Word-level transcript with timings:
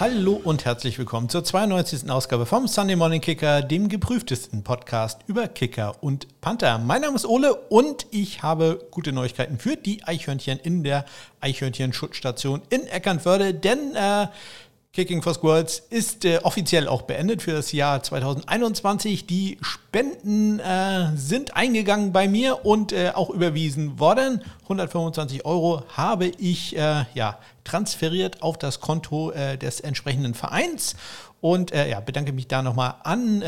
Hallo 0.00 0.40
und 0.42 0.64
herzlich 0.64 0.98
willkommen 0.98 1.28
zur 1.28 1.44
92. 1.44 2.10
Ausgabe 2.10 2.46
vom 2.46 2.66
Sunday 2.66 2.96
Morning 2.96 3.20
Kicker, 3.20 3.62
dem 3.62 3.88
geprüftesten 3.88 4.64
Podcast 4.64 5.20
über 5.28 5.46
Kicker 5.46 6.02
und 6.02 6.40
Panther. 6.40 6.78
Mein 6.78 7.02
Name 7.02 7.14
ist 7.14 7.24
Ole 7.24 7.54
und 7.54 8.08
ich 8.10 8.42
habe 8.42 8.84
gute 8.90 9.12
Neuigkeiten 9.12 9.56
für 9.56 9.76
die 9.76 10.02
Eichhörnchen 10.02 10.58
in 10.58 10.82
der 10.82 11.04
Eichhörnchen-Schutzstation 11.40 12.62
in 12.70 12.88
Eckernförde, 12.88 13.54
denn 13.54 13.94
äh, 13.94 14.26
Kicking 14.94 15.22
for 15.22 15.34
Squirrels 15.34 15.82
ist 15.90 16.24
äh, 16.24 16.38
offiziell 16.44 16.86
auch 16.86 17.02
beendet 17.02 17.42
für 17.42 17.52
das 17.52 17.72
Jahr 17.72 18.00
2021. 18.00 19.26
Die 19.26 19.58
Spenden 19.60 20.60
äh, 20.60 21.16
sind 21.16 21.56
eingegangen 21.56 22.12
bei 22.12 22.28
mir 22.28 22.64
und 22.64 22.92
äh, 22.92 23.10
auch 23.12 23.30
überwiesen 23.30 23.98
worden. 23.98 24.40
125 24.62 25.44
Euro 25.44 25.82
habe 25.96 26.26
ich 26.26 26.76
äh, 26.76 27.06
ja, 27.14 27.38
transferiert 27.64 28.42
auf 28.42 28.58
das 28.58 28.80
Konto 28.80 29.30
äh, 29.30 29.58
des 29.58 29.80
entsprechenden 29.80 30.34
Vereins 30.34 30.96
und 31.40 31.72
äh, 31.72 31.90
ja, 31.90 32.00
bedanke 32.00 32.32
mich 32.32 32.48
da 32.48 32.62
nochmal 32.62 32.94
an 33.02 33.42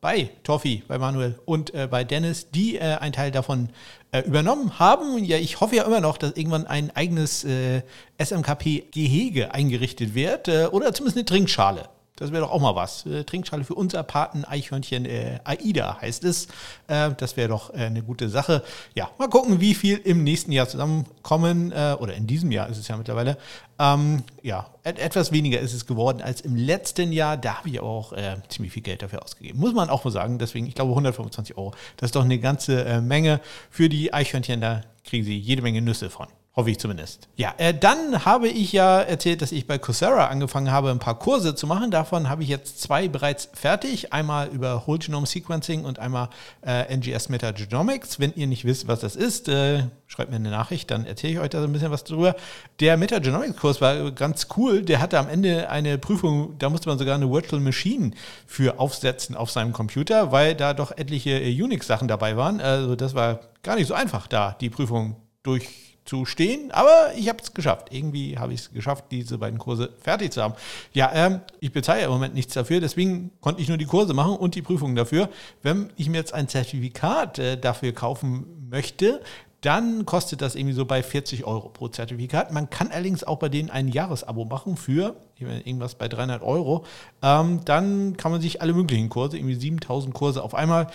bei 0.00 0.30
Toffi, 0.44 0.84
bei 0.86 0.98
Manuel 0.98 1.38
und 1.44 1.74
äh, 1.74 1.88
bei 1.90 2.04
Dennis, 2.04 2.50
die 2.50 2.76
äh, 2.76 2.96
einen 2.96 3.12
Teil 3.12 3.30
davon 3.30 3.70
äh, 4.12 4.20
übernommen 4.20 4.78
haben. 4.78 5.24
Ja, 5.24 5.38
ich 5.38 5.60
hoffe 5.60 5.76
ja 5.76 5.84
immer 5.84 6.00
noch, 6.00 6.18
dass 6.18 6.32
irgendwann 6.32 6.66
ein 6.66 6.94
eigenes 6.94 7.44
äh, 7.44 7.82
SMKP-Gehege 8.22 9.52
eingerichtet 9.52 10.14
wird 10.14 10.48
äh, 10.48 10.66
oder 10.70 10.94
zumindest 10.94 11.16
eine 11.16 11.24
Trinkschale. 11.24 11.88
Das 12.18 12.32
wäre 12.32 12.42
doch 12.42 12.50
auch 12.50 12.60
mal 12.60 12.74
was. 12.74 13.06
Äh, 13.06 13.22
Trinkschale 13.22 13.62
für 13.62 13.74
unser 13.74 14.02
Paten 14.02 14.44
Eichhörnchen 14.44 15.04
äh, 15.04 15.38
AIDA 15.44 16.00
heißt 16.00 16.24
es. 16.24 16.48
Äh, 16.88 17.12
das 17.16 17.36
wäre 17.36 17.48
doch 17.48 17.72
äh, 17.72 17.84
eine 17.84 18.02
gute 18.02 18.28
Sache. 18.28 18.64
Ja, 18.94 19.08
mal 19.18 19.28
gucken, 19.28 19.60
wie 19.60 19.74
viel 19.74 19.98
im 19.98 20.24
nächsten 20.24 20.50
Jahr 20.50 20.68
zusammenkommen. 20.68 21.70
Äh, 21.70 21.96
oder 22.00 22.14
in 22.14 22.26
diesem 22.26 22.50
Jahr 22.50 22.68
ist 22.68 22.78
es 22.78 22.88
ja 22.88 22.96
mittlerweile. 22.96 23.38
Ähm, 23.78 24.24
ja, 24.42 24.66
et 24.82 24.98
etwas 24.98 25.30
weniger 25.30 25.60
ist 25.60 25.72
es 25.72 25.86
geworden 25.86 26.20
als 26.20 26.40
im 26.40 26.56
letzten 26.56 27.12
Jahr. 27.12 27.36
Da 27.36 27.58
habe 27.58 27.68
ich 27.68 27.78
aber 27.78 27.88
auch 27.88 28.12
äh, 28.12 28.36
ziemlich 28.48 28.72
viel 28.72 28.82
Geld 28.82 29.02
dafür 29.02 29.22
ausgegeben. 29.22 29.60
Muss 29.60 29.72
man 29.72 29.88
auch 29.88 30.04
mal 30.04 30.10
sagen. 30.10 30.40
Deswegen, 30.40 30.66
ich 30.66 30.74
glaube, 30.74 30.90
125 30.90 31.56
Euro. 31.56 31.72
Das 31.96 32.08
ist 32.08 32.16
doch 32.16 32.24
eine 32.24 32.40
ganze 32.40 33.00
Menge 33.00 33.40
für 33.70 33.88
die 33.88 34.12
Eichhörnchen. 34.12 34.60
Da 34.60 34.82
kriegen 35.04 35.24
sie 35.24 35.38
jede 35.38 35.62
Menge 35.62 35.80
Nüsse 35.82 36.10
von. 36.10 36.26
Hoffe 36.58 36.72
ich 36.72 36.80
zumindest. 36.80 37.28
Ja, 37.36 37.54
äh, 37.58 37.72
dann 37.72 38.24
habe 38.24 38.48
ich 38.48 38.72
ja 38.72 39.00
erzählt, 39.00 39.42
dass 39.42 39.52
ich 39.52 39.68
bei 39.68 39.78
Coursera 39.78 40.26
angefangen 40.26 40.72
habe, 40.72 40.90
ein 40.90 40.98
paar 40.98 41.16
Kurse 41.16 41.54
zu 41.54 41.68
machen. 41.68 41.92
Davon 41.92 42.28
habe 42.28 42.42
ich 42.42 42.48
jetzt 42.48 42.82
zwei 42.82 43.06
bereits 43.06 43.48
fertig. 43.54 44.12
Einmal 44.12 44.48
über 44.48 44.84
Whole 44.84 44.98
Genome 44.98 45.24
Sequencing 45.24 45.84
und 45.84 46.00
einmal 46.00 46.30
äh, 46.66 46.92
NGS 46.92 47.28
Metagenomics. 47.28 48.18
Wenn 48.18 48.32
ihr 48.34 48.48
nicht 48.48 48.64
wisst, 48.64 48.88
was 48.88 48.98
das 48.98 49.14
ist, 49.14 49.48
äh, 49.48 49.84
schreibt 50.08 50.30
mir 50.30 50.36
eine 50.36 50.50
Nachricht, 50.50 50.90
dann 50.90 51.06
erzähle 51.06 51.34
ich 51.34 51.38
euch 51.38 51.50
da 51.50 51.60
so 51.60 51.68
ein 51.68 51.72
bisschen 51.72 51.92
was 51.92 52.02
drüber. 52.02 52.34
Der 52.80 52.96
Metagenomics-Kurs 52.96 53.80
war 53.80 54.10
ganz 54.10 54.48
cool. 54.56 54.82
Der 54.82 55.00
hatte 55.00 55.20
am 55.20 55.28
Ende 55.28 55.70
eine 55.70 55.96
Prüfung, 55.96 56.58
da 56.58 56.70
musste 56.70 56.88
man 56.88 56.98
sogar 56.98 57.14
eine 57.14 57.30
Virtual 57.30 57.62
Machine 57.62 58.10
für 58.48 58.80
aufsetzen 58.80 59.36
auf 59.36 59.52
seinem 59.52 59.72
Computer, 59.72 60.32
weil 60.32 60.56
da 60.56 60.74
doch 60.74 60.90
etliche 60.90 61.38
äh, 61.38 61.62
Unix-Sachen 61.62 62.08
dabei 62.08 62.36
waren. 62.36 62.60
Also 62.60 62.96
das 62.96 63.14
war 63.14 63.42
gar 63.62 63.76
nicht 63.76 63.86
so 63.86 63.94
einfach, 63.94 64.26
da 64.26 64.56
die 64.60 64.70
Prüfung 64.70 65.14
durch 65.44 65.87
zu 66.08 66.24
stehen, 66.24 66.70
aber 66.70 67.12
ich 67.16 67.28
habe 67.28 67.38
es 67.42 67.52
geschafft. 67.52 67.88
Irgendwie 67.90 68.38
habe 68.38 68.54
ich 68.54 68.60
es 68.60 68.72
geschafft, 68.72 69.04
diese 69.10 69.36
beiden 69.36 69.58
Kurse 69.58 69.90
fertig 70.00 70.32
zu 70.32 70.42
haben. 70.42 70.54
Ja, 70.92 71.10
ähm, 71.12 71.40
ich 71.60 71.72
bezahle 71.72 72.02
im 72.02 72.10
Moment 72.10 72.34
nichts 72.34 72.54
dafür, 72.54 72.80
deswegen 72.80 73.30
konnte 73.40 73.60
ich 73.60 73.68
nur 73.68 73.76
die 73.76 73.84
Kurse 73.84 74.14
machen 74.14 74.36
und 74.36 74.54
die 74.54 74.62
Prüfungen 74.62 74.96
dafür. 74.96 75.28
Wenn 75.62 75.90
ich 75.96 76.08
mir 76.08 76.16
jetzt 76.16 76.32
ein 76.32 76.48
Zertifikat 76.48 77.38
äh, 77.38 77.58
dafür 77.58 77.92
kaufen 77.92 78.68
möchte, 78.70 79.20
dann 79.60 80.06
kostet 80.06 80.40
das 80.40 80.54
irgendwie 80.54 80.74
so 80.74 80.86
bei 80.86 81.02
40 81.02 81.44
Euro 81.44 81.68
pro 81.68 81.88
Zertifikat. 81.88 82.52
Man 82.52 82.70
kann 82.70 82.90
allerdings 82.92 83.24
auch 83.24 83.38
bei 83.38 83.48
denen 83.48 83.70
ein 83.70 83.88
Jahresabo 83.88 84.44
machen 84.44 84.76
für 84.76 85.16
irgendwas 85.36 85.96
bei 85.96 86.08
300 86.08 86.42
Euro. 86.42 86.84
Ähm, 87.22 87.64
dann 87.64 88.16
kann 88.16 88.32
man 88.32 88.40
sich 88.40 88.62
alle 88.62 88.72
möglichen 88.72 89.08
Kurse, 89.08 89.36
irgendwie 89.36 89.56
7000 89.56 90.14
Kurse 90.14 90.42
auf 90.42 90.54
einmal 90.54 90.86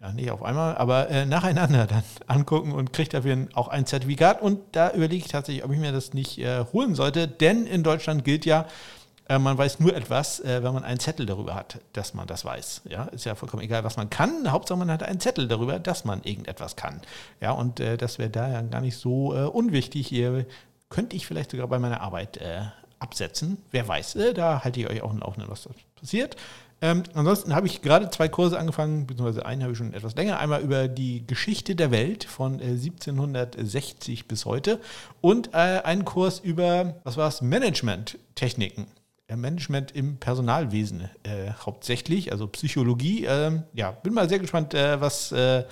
ja, 0.00 0.12
nicht 0.12 0.30
auf 0.30 0.42
einmal, 0.42 0.76
aber 0.76 1.08
äh, 1.10 1.26
nacheinander 1.26 1.86
dann 1.86 2.04
angucken 2.26 2.72
und 2.72 2.92
kriegt 2.92 3.14
dafür 3.14 3.48
auch 3.54 3.68
ein 3.68 3.86
Zertifikat. 3.86 4.40
Und 4.40 4.60
da 4.72 4.92
überlege 4.92 5.24
ich 5.24 5.30
tatsächlich, 5.30 5.64
ob 5.64 5.72
ich 5.72 5.78
mir 5.78 5.92
das 5.92 6.14
nicht 6.14 6.38
äh, 6.38 6.64
holen 6.72 6.94
sollte, 6.94 7.26
denn 7.26 7.66
in 7.66 7.82
Deutschland 7.82 8.24
gilt 8.24 8.44
ja, 8.44 8.66
äh, 9.28 9.38
man 9.38 9.58
weiß 9.58 9.80
nur 9.80 9.94
etwas, 9.94 10.40
äh, 10.40 10.62
wenn 10.62 10.72
man 10.72 10.84
einen 10.84 11.00
Zettel 11.00 11.26
darüber 11.26 11.54
hat, 11.54 11.80
dass 11.92 12.14
man 12.14 12.26
das 12.26 12.44
weiß. 12.44 12.82
Ja, 12.88 13.04
ist 13.04 13.26
ja 13.26 13.34
vollkommen 13.34 13.62
egal, 13.62 13.84
was 13.84 13.96
man 13.96 14.08
kann. 14.08 14.50
Hauptsache, 14.50 14.78
man 14.78 14.90
hat 14.90 15.02
einen 15.02 15.20
Zettel 15.20 15.48
darüber, 15.48 15.78
dass 15.78 16.04
man 16.04 16.22
irgendetwas 16.22 16.76
kann. 16.76 17.02
Ja, 17.40 17.52
und 17.52 17.80
äh, 17.80 17.96
das 17.96 18.18
wäre 18.18 18.30
da 18.30 18.48
ja 18.48 18.62
gar 18.62 18.80
nicht 18.80 18.96
so 18.96 19.34
äh, 19.34 19.44
unwichtig. 19.44 20.06
Hier 20.06 20.46
könnte 20.88 21.16
ich 21.16 21.26
vielleicht 21.26 21.50
sogar 21.50 21.68
bei 21.68 21.78
meiner 21.78 22.00
Arbeit 22.00 22.40
absetzen. 22.98 23.58
Wer 23.70 23.86
weiß, 23.86 24.16
da 24.34 24.64
halte 24.64 24.80
ich 24.80 24.88
euch 24.88 25.02
auch 25.02 25.14
auf, 25.20 25.34
was 25.36 25.64
da 25.64 25.70
passiert. 26.00 26.36
Ähm, 26.80 27.02
ansonsten 27.14 27.54
habe 27.54 27.66
ich 27.66 27.82
gerade 27.82 28.08
zwei 28.10 28.28
Kurse 28.28 28.58
angefangen, 28.58 29.06
beziehungsweise 29.06 29.44
einen 29.44 29.62
habe 29.62 29.72
ich 29.72 29.78
schon 29.78 29.94
etwas 29.94 30.14
länger. 30.14 30.38
Einmal 30.38 30.62
über 30.62 30.86
die 30.86 31.26
Geschichte 31.26 31.74
der 31.74 31.90
Welt 31.90 32.24
von 32.24 32.60
äh, 32.60 32.66
1760 32.70 34.28
bis 34.28 34.44
heute 34.44 34.80
und 35.20 35.54
äh, 35.54 35.80
einen 35.82 36.04
Kurs 36.04 36.38
über, 36.38 36.96
was 37.04 37.16
war 37.16 37.28
es, 37.28 37.42
Management-Techniken. 37.42 38.86
Management 39.36 39.92
im 39.92 40.16
Personalwesen 40.16 41.10
äh, 41.22 41.52
hauptsächlich, 41.64 42.32
also 42.32 42.46
Psychologie. 42.46 43.26
Ähm, 43.26 43.64
ja, 43.74 43.90
bin 43.90 44.14
mal 44.14 44.28
sehr 44.28 44.38
gespannt, 44.38 44.72
äh, 44.72 45.00
was 45.02 45.32
äh, 45.32 45.64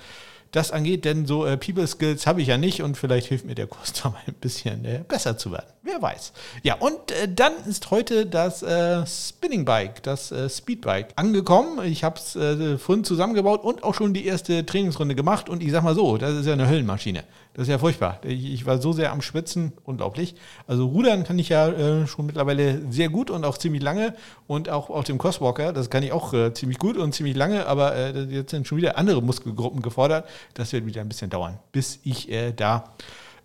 das 0.51 0.71
angeht, 0.71 1.05
denn 1.05 1.25
so 1.25 1.45
äh, 1.45 1.57
People 1.57 1.85
Skills 1.87 2.27
habe 2.27 2.41
ich 2.41 2.47
ja 2.47 2.57
nicht 2.57 2.81
und 2.81 2.97
vielleicht 2.97 3.27
hilft 3.27 3.45
mir 3.45 3.55
der 3.55 3.67
Kurs 3.67 3.93
da 4.03 4.09
mal 4.09 4.21
ein 4.27 4.33
bisschen 4.35 4.85
äh, 4.85 5.03
besser 5.07 5.37
zu 5.37 5.51
werden. 5.51 5.67
Wer 5.83 6.01
weiß. 6.01 6.33
Ja, 6.63 6.75
und 6.75 7.11
äh, 7.11 7.27
dann 7.33 7.53
ist 7.67 7.91
heute 7.91 8.25
das 8.25 8.61
äh, 8.61 9.05
Spinning 9.05 9.65
Bike, 9.65 10.03
das 10.03 10.31
äh, 10.31 10.49
Speedbike 10.49 11.09
angekommen. 11.15 11.85
Ich 11.85 12.03
habe 12.03 12.17
es 12.17 12.35
äh, 12.35 12.77
vorhin 12.77 13.03
zusammengebaut 13.03 13.63
und 13.63 13.83
auch 13.83 13.93
schon 13.93 14.13
die 14.13 14.25
erste 14.25 14.65
Trainingsrunde 14.65 15.15
gemacht 15.15 15.49
und 15.49 15.63
ich 15.63 15.71
sag 15.71 15.83
mal 15.83 15.95
so, 15.95 16.17
das 16.17 16.35
ist 16.35 16.45
ja 16.45 16.53
eine 16.53 16.69
Höllenmaschine. 16.69 17.23
Das 17.53 17.63
ist 17.63 17.69
ja 17.69 17.79
furchtbar. 17.79 18.19
Ich, 18.23 18.53
ich 18.53 18.65
war 18.65 18.79
so 18.81 18.93
sehr 18.93 19.11
am 19.11 19.21
Schwitzen, 19.21 19.73
unglaublich. 19.83 20.35
Also 20.67 20.85
rudern 20.85 21.23
kann 21.23 21.39
ich 21.39 21.49
ja 21.49 22.05
schon 22.05 22.27
mittlerweile 22.27 22.81
sehr 22.91 23.09
gut 23.09 23.31
und 23.31 23.43
auch 23.45 23.57
ziemlich 23.57 23.81
lange 23.81 24.13
und 24.45 24.69
auch 24.69 24.91
auf 24.91 25.05
dem 25.05 25.17
Crosswalker, 25.17 25.73
das 25.73 25.89
kann 25.89 26.03
ich 26.03 26.11
auch 26.11 26.35
ziemlich 26.53 26.77
gut 26.77 26.97
und 26.97 27.15
ziemlich 27.15 27.35
lange, 27.35 27.65
aber 27.65 27.97
jetzt 28.29 28.51
sind 28.51 28.67
schon 28.67 28.77
wieder 28.77 28.99
andere 28.99 29.23
Muskelgruppen 29.23 29.81
gefordert. 29.81 30.27
Das 30.53 30.73
wird 30.73 30.85
wieder 30.85 31.01
ein 31.01 31.09
bisschen 31.09 31.29
dauern, 31.29 31.59
bis 31.71 31.99
ich 32.03 32.31
äh, 32.31 32.51
da 32.51 32.95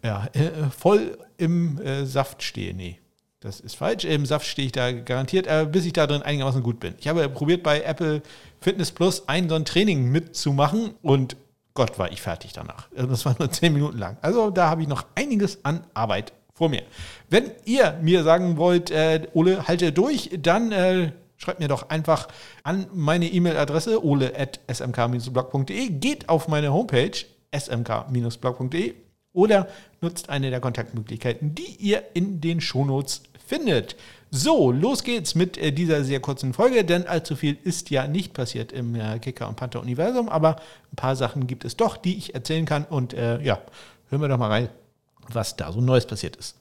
ja, 0.02 0.26
äh, 0.32 0.70
voll 0.76 1.18
im 1.36 1.80
äh, 1.80 2.04
Saft 2.04 2.42
stehe. 2.42 2.74
Nee, 2.74 2.98
das 3.40 3.60
ist 3.60 3.76
falsch. 3.76 4.04
Im 4.04 4.26
Saft 4.26 4.46
stehe 4.46 4.66
ich 4.66 4.72
da 4.72 4.92
garantiert, 4.92 5.46
äh, 5.46 5.66
bis 5.70 5.84
ich 5.84 5.92
da 5.92 6.06
drin 6.06 6.22
einigermaßen 6.22 6.62
gut 6.62 6.80
bin. 6.80 6.94
Ich 6.98 7.08
habe 7.08 7.28
probiert 7.28 7.62
bei 7.62 7.82
Apple 7.82 8.22
Fitness 8.60 8.90
Plus 8.90 9.28
ein 9.28 9.48
so 9.48 9.54
ein 9.54 9.64
Training 9.64 10.10
mitzumachen 10.10 10.94
und 11.02 11.36
Gott, 11.74 11.98
war 11.98 12.12
ich 12.12 12.20
fertig 12.20 12.52
danach. 12.52 12.88
Also 12.94 13.08
das 13.08 13.24
war 13.24 13.34
nur 13.38 13.50
zehn 13.50 13.72
Minuten 13.72 13.98
lang. 13.98 14.18
Also 14.20 14.50
da 14.50 14.68
habe 14.68 14.82
ich 14.82 14.88
noch 14.88 15.06
einiges 15.14 15.64
an 15.64 15.84
Arbeit 15.94 16.32
vor 16.52 16.68
mir. 16.68 16.82
Wenn 17.30 17.50
ihr 17.64 17.98
mir 18.02 18.24
sagen 18.24 18.58
wollt, 18.58 18.90
äh, 18.90 19.26
Ole, 19.32 19.66
halte 19.66 19.90
durch, 19.92 20.30
dann 20.38 20.70
äh, 20.70 21.12
schreibt 21.42 21.60
mir 21.60 21.68
doch 21.68 21.88
einfach 21.88 22.28
an 22.62 22.86
meine 22.92 23.26
E-Mail-Adresse 23.26 24.04
ole.smk-blog.de, 24.04 25.88
geht 25.90 26.28
auf 26.28 26.48
meine 26.48 26.72
Homepage 26.72 27.12
smk-blog.de 27.54 28.94
oder 29.32 29.68
nutzt 30.00 30.28
eine 30.28 30.50
der 30.50 30.60
Kontaktmöglichkeiten, 30.60 31.54
die 31.54 31.76
ihr 31.78 32.04
in 32.14 32.40
den 32.40 32.60
Shownotes 32.60 33.22
findet. 33.44 33.96
So, 34.30 34.72
los 34.72 35.02
geht's 35.04 35.34
mit 35.34 35.58
äh, 35.58 35.72
dieser 35.72 36.04
sehr 36.04 36.20
kurzen 36.20 36.54
Folge, 36.54 36.84
denn 36.84 37.06
allzu 37.06 37.36
viel 37.36 37.58
ist 37.64 37.90
ja 37.90 38.06
nicht 38.06 38.32
passiert 38.32 38.72
im 38.72 38.94
äh, 38.94 39.18
Kicker- 39.18 39.48
und 39.48 39.56
Panther-Universum, 39.56 40.28
aber 40.28 40.56
ein 40.90 40.96
paar 40.96 41.16
Sachen 41.16 41.46
gibt 41.46 41.64
es 41.64 41.76
doch, 41.76 41.96
die 41.96 42.16
ich 42.16 42.34
erzählen 42.34 42.64
kann. 42.64 42.84
Und 42.84 43.12
äh, 43.12 43.42
ja, 43.42 43.60
hören 44.08 44.22
wir 44.22 44.28
doch 44.28 44.38
mal 44.38 44.48
rein, 44.48 44.68
was 45.28 45.56
da 45.56 45.70
so 45.72 45.80
Neues 45.80 46.06
passiert 46.06 46.36
ist. 46.36 46.56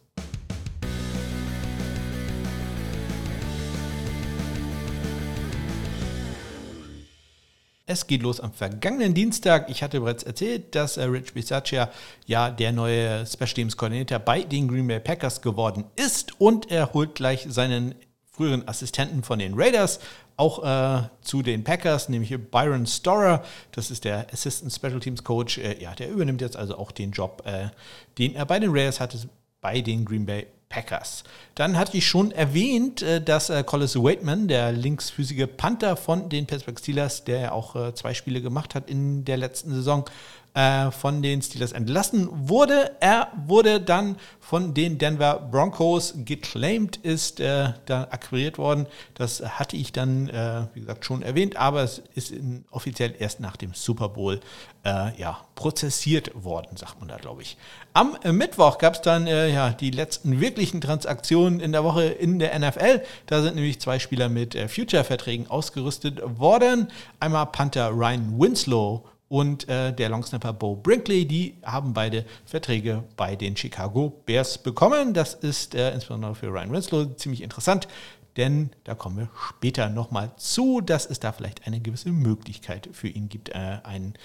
Es 7.92 8.08
geht 8.08 8.24
los 8.24 8.40
am 8.40 8.54
vergangenen 8.54 9.14
Dienstag. 9.14 9.70
Ich 9.70 9.84
hatte 9.84 10.00
bereits 10.00 10.24
erzählt, 10.24 10.76
dass 10.76 10.96
äh, 10.96 11.04
Rich 11.04 11.34
Bisaccia 11.34 11.90
ja 12.26 12.50
der 12.50 12.72
neue 12.72 13.26
Special 13.26 13.50
Teams 13.50 13.76
Koordinator 13.76 14.18
bei 14.18 14.44
den 14.44 14.70
Green 14.70 14.88
Bay 14.88 15.02
Packers 15.02 15.42
geworden 15.42 15.84
ist 15.98 16.40
und 16.40 16.72
er 16.72 16.94
holt 16.94 17.16
gleich 17.16 17.48
seinen 17.50 17.96
früheren 18.32 18.66
Assistenten 18.66 19.24
von 19.24 19.40
den 19.40 19.56
Raiders 19.56 20.00
auch 20.38 20.64
äh, 20.64 21.04
zu 21.20 21.42
den 21.42 21.66
Packers, 21.66 22.08
nämlich 22.08 22.34
Byron 22.50 22.88
Storer. 22.88 23.44
Das 23.74 23.92
ist 23.92 24.06
der 24.06 24.26
Assistant 24.32 24.72
Special 24.72 25.02
Teams 25.02 25.26
Coach. 25.26 25.58
Äh, 25.58 25.84
ja, 25.84 25.94
der 25.94 26.12
übernimmt 26.12 26.40
jetzt 26.40 26.56
also 26.56 26.78
auch 26.78 26.94
den 26.94 27.12
Job, 27.12 27.44
äh, 27.46 27.72
den 28.18 28.36
er 28.36 28.46
bei 28.46 28.58
den 28.58 28.70
Raiders 28.72 29.02
hatte, 29.02 29.18
bei 29.60 29.82
den 29.82 30.06
Green 30.06 30.26
Bay 30.26 30.48
Packers. 30.72 31.24
Dann 31.54 31.78
hatte 31.78 31.98
ich 31.98 32.08
schon 32.08 32.32
erwähnt, 32.32 33.02
äh, 33.02 33.22
dass 33.22 33.50
äh, 33.50 33.64
Collis 33.64 33.96
Waitman, 33.96 34.48
der 34.48 34.72
linksfüßige 34.72 35.48
Panther 35.58 35.98
von 35.98 36.30
den 36.30 36.48
Pittsburgh 36.48 36.80
Steelers, 36.80 37.26
der 37.26 37.40
ja 37.40 37.52
auch 37.52 37.76
äh, 37.76 37.94
zwei 37.94 38.14
Spiele 38.14 38.42
gemacht 38.42 38.74
hat 38.74 38.90
in 38.90 39.26
der 39.26 39.38
letzten 39.38 39.74
Saison, 39.74 40.06
äh, 40.54 40.92
von 40.92 41.22
den 41.22 41.42
Steelers 41.42 41.72
entlassen 41.72 42.28
wurde. 42.32 42.92
Er 43.00 43.30
wurde 43.46 43.80
dann 43.80 44.18
von 44.40 44.74
den 44.74 44.98
Denver 44.98 45.48
Broncos 45.50 46.14
geclaimed, 46.26 46.98
ist 46.98 47.40
äh, 47.40 47.70
dann 47.86 48.06
akquiriert 48.06 48.58
worden. 48.58 48.86
Das 49.14 49.42
hatte 49.42 49.78
ich 49.78 49.94
dann, 49.94 50.28
äh, 50.28 50.68
wie 50.74 50.82
gesagt, 50.82 51.06
schon 51.06 51.22
erwähnt, 51.22 51.56
aber 51.56 51.84
es 51.84 52.02
ist 52.16 52.32
in, 52.32 52.66
offiziell 52.70 53.16
erst 53.18 53.40
nach 53.40 53.56
dem 53.56 53.74
Super 53.74 54.10
Bowl 54.10 54.42
äh, 54.84 55.18
ja, 55.18 55.40
prozessiert 55.56 56.32
worden, 56.34 56.76
sagt 56.76 57.00
man 57.00 57.08
da, 57.08 57.18
glaube 57.18 57.44
ich. 57.44 57.56
Am 57.94 58.18
Mittwoch 58.32 58.78
gab 58.78 58.96
es 58.96 59.02
dann 59.02 59.28
äh, 59.28 59.54
ja, 59.54 59.70
die 59.70 59.92
letzten 59.92 60.42
wirklichen 60.42 60.82
Transaktionen 60.82 61.60
in 61.60 61.72
der 61.72 61.84
Woche 61.84 62.04
in 62.04 62.40
der 62.40 62.58
NFL. 62.58 63.02
Da 63.26 63.42
sind 63.42 63.56
nämlich 63.56 63.80
zwei 63.80 64.00
Spieler 64.00 64.28
mit 64.28 64.56
äh, 64.56 64.68
Future-Verträgen 64.68 65.50
ausgerüstet 65.50 66.22
worden. 66.40 66.90
Einmal 67.20 67.46
Panther 67.48 67.90
Ryan 67.92 68.40
Winslow 68.40 69.06
und 69.32 69.70
äh, 69.70 69.94
der 69.94 70.10
Longsnapper 70.10 70.52
Bo 70.52 70.76
Brinkley, 70.76 71.26
die 71.26 71.56
haben 71.64 71.94
beide 71.94 72.26
Verträge 72.44 73.06
bei 73.16 73.38
den 73.38 73.56
Chicago 73.56 74.22
Bears 74.26 74.58
bekommen. 74.58 75.14
Das 75.14 75.36
ist 75.36 75.74
äh, 75.74 75.94
insbesondere 75.94 76.36
für 76.36 76.48
Ryan 76.48 76.74
Winslow 76.74 77.06
ziemlich 77.16 77.42
interessant, 77.42 77.88
denn 78.36 78.72
da 78.84 78.94
kommen 78.94 79.18
wir 79.18 79.30
später 79.48 79.88
nochmal 79.88 80.34
zu, 80.36 80.82
dass 80.82 81.06
es 81.06 81.22
da 81.22 81.32
vielleicht 81.32 81.66
eine 81.66 81.80
gewisse 81.80 82.10
Möglichkeit 82.10 82.90
für 82.92 83.08
ihn 83.08 83.30
gibt, 83.30 83.48
äh, 83.48 83.78
einen 83.84 84.16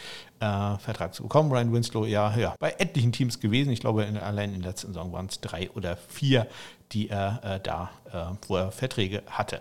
äh, 0.41 0.77
Vertrag 0.79 1.15
zu 1.15 1.23
bekommen. 1.23 1.53
Ryan 1.53 1.73
Winslow, 1.73 2.05
ja, 2.05 2.37
ja, 2.37 2.57
bei 2.59 2.75
etlichen 2.79 3.13
Teams 3.13 3.39
gewesen. 3.39 3.71
Ich 3.71 3.79
glaube, 3.79 4.03
in, 4.03 4.17
allein 4.17 4.55
in 4.55 4.63
der 4.63 4.73
letzten 4.73 4.89
Saison 4.89 5.13
waren 5.13 5.27
es 5.27 5.41
drei 5.41 5.71
oder 5.71 5.97
vier, 5.97 6.49
die 6.91 7.11
er 7.11 7.41
äh, 7.45 7.61
da, 7.61 7.93
äh, 8.13 8.37
wo 8.49 8.57
er 8.57 8.73
Verträge 8.73 9.23
hatte. 9.29 9.61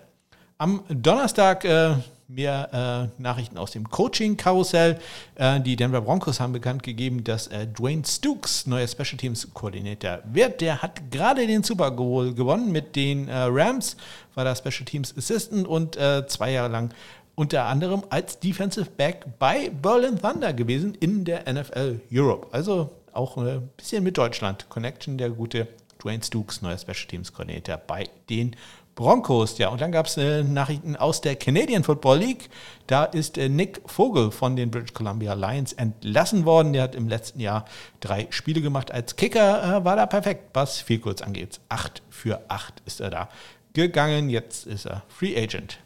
Am 0.57 0.83
Donnerstag 0.87 1.65
äh, 1.65 1.95
mehr 2.29 3.11
äh, 3.17 3.21
Nachrichten 3.21 3.57
aus 3.57 3.71
dem 3.71 3.89
Coaching-Karussell. 3.89 4.99
Äh, 5.35 5.59
die 5.59 5.75
Denver 5.75 5.99
Broncos 5.99 6.39
haben 6.39 6.53
bekannt 6.53 6.81
gegeben, 6.81 7.25
dass 7.25 7.47
äh, 7.47 7.67
Dwayne 7.67 8.03
Stooks 8.05 8.65
neuer 8.65 8.87
Special 8.87 9.17
Teams-Koordinator 9.17 10.19
wird. 10.31 10.61
Der 10.61 10.81
hat 10.81 11.11
gerade 11.11 11.45
den 11.45 11.63
Super 11.63 11.91
Bowl 11.91 12.33
gewonnen 12.33 12.71
mit 12.71 12.95
den 12.95 13.27
äh, 13.27 13.35
Rams, 13.35 13.97
war 14.33 14.45
da 14.45 14.55
Special 14.55 14.85
Teams 14.85 15.13
Assistant 15.17 15.67
und 15.67 15.97
äh, 15.97 16.25
zwei 16.27 16.51
Jahre 16.51 16.69
lang 16.69 16.93
unter 17.35 17.65
anderem 17.65 18.03
als 18.09 18.39
Defensive 18.39 18.89
Back 18.95 19.25
bei 19.37 19.69
Berlin 19.69 20.17
Thunder 20.17 20.53
gewesen 20.53 20.95
in 20.95 21.25
der 21.25 21.51
NFL 21.51 21.99
Europe. 22.11 22.47
Also 22.51 22.91
auch 23.11 23.35
ein 23.37 23.69
bisschen 23.75 24.05
mit 24.05 24.17
Deutschland 24.17 24.69
Connection, 24.69 25.17
der 25.17 25.31
gute 25.31 25.67
Dwayne 26.01 26.23
Stooks, 26.23 26.61
neuer 26.61 26.77
Special 26.77 27.07
Teams 27.07 27.33
Koordinator 27.33 27.77
bei 27.77 28.07
den 28.29 28.55
Broncos, 28.95 29.57
ja. 29.57 29.67
Und 29.69 29.81
dann 29.81 29.91
gab 29.91 30.05
es 30.05 30.15
äh, 30.15 30.41
Nachrichten 30.43 30.95
aus 30.95 31.19
der 31.19 31.35
Canadian 31.35 31.83
Football 31.83 32.19
League. 32.19 32.49
Da 32.87 33.03
ist 33.03 33.37
äh, 33.37 33.49
Nick 33.49 33.81
Vogel 33.85 34.31
von 34.31 34.55
den 34.55 34.71
British 34.71 34.93
Columbia 34.93 35.33
Lions 35.33 35.73
entlassen 35.73 36.45
worden. 36.45 36.71
Der 36.71 36.83
hat 36.83 36.95
im 36.95 37.09
letzten 37.09 37.41
Jahr 37.41 37.65
drei 37.99 38.27
Spiele 38.29 38.61
gemacht. 38.61 38.91
Als 38.91 39.17
Kicker 39.17 39.79
äh, 39.79 39.85
war 39.85 39.97
da 39.97 40.05
perfekt, 40.05 40.49
was 40.53 40.79
viel 40.79 40.99
kurz 40.99 41.21
angeht. 41.21 41.59
Acht 41.67 42.01
für 42.09 42.41
acht 42.47 42.81
ist 42.85 43.01
er 43.01 43.09
da 43.09 43.29
gegangen. 43.73 44.29
Jetzt 44.29 44.65
ist 44.65 44.85
er 44.85 45.03
Free 45.09 45.37
Agent. 45.37 45.79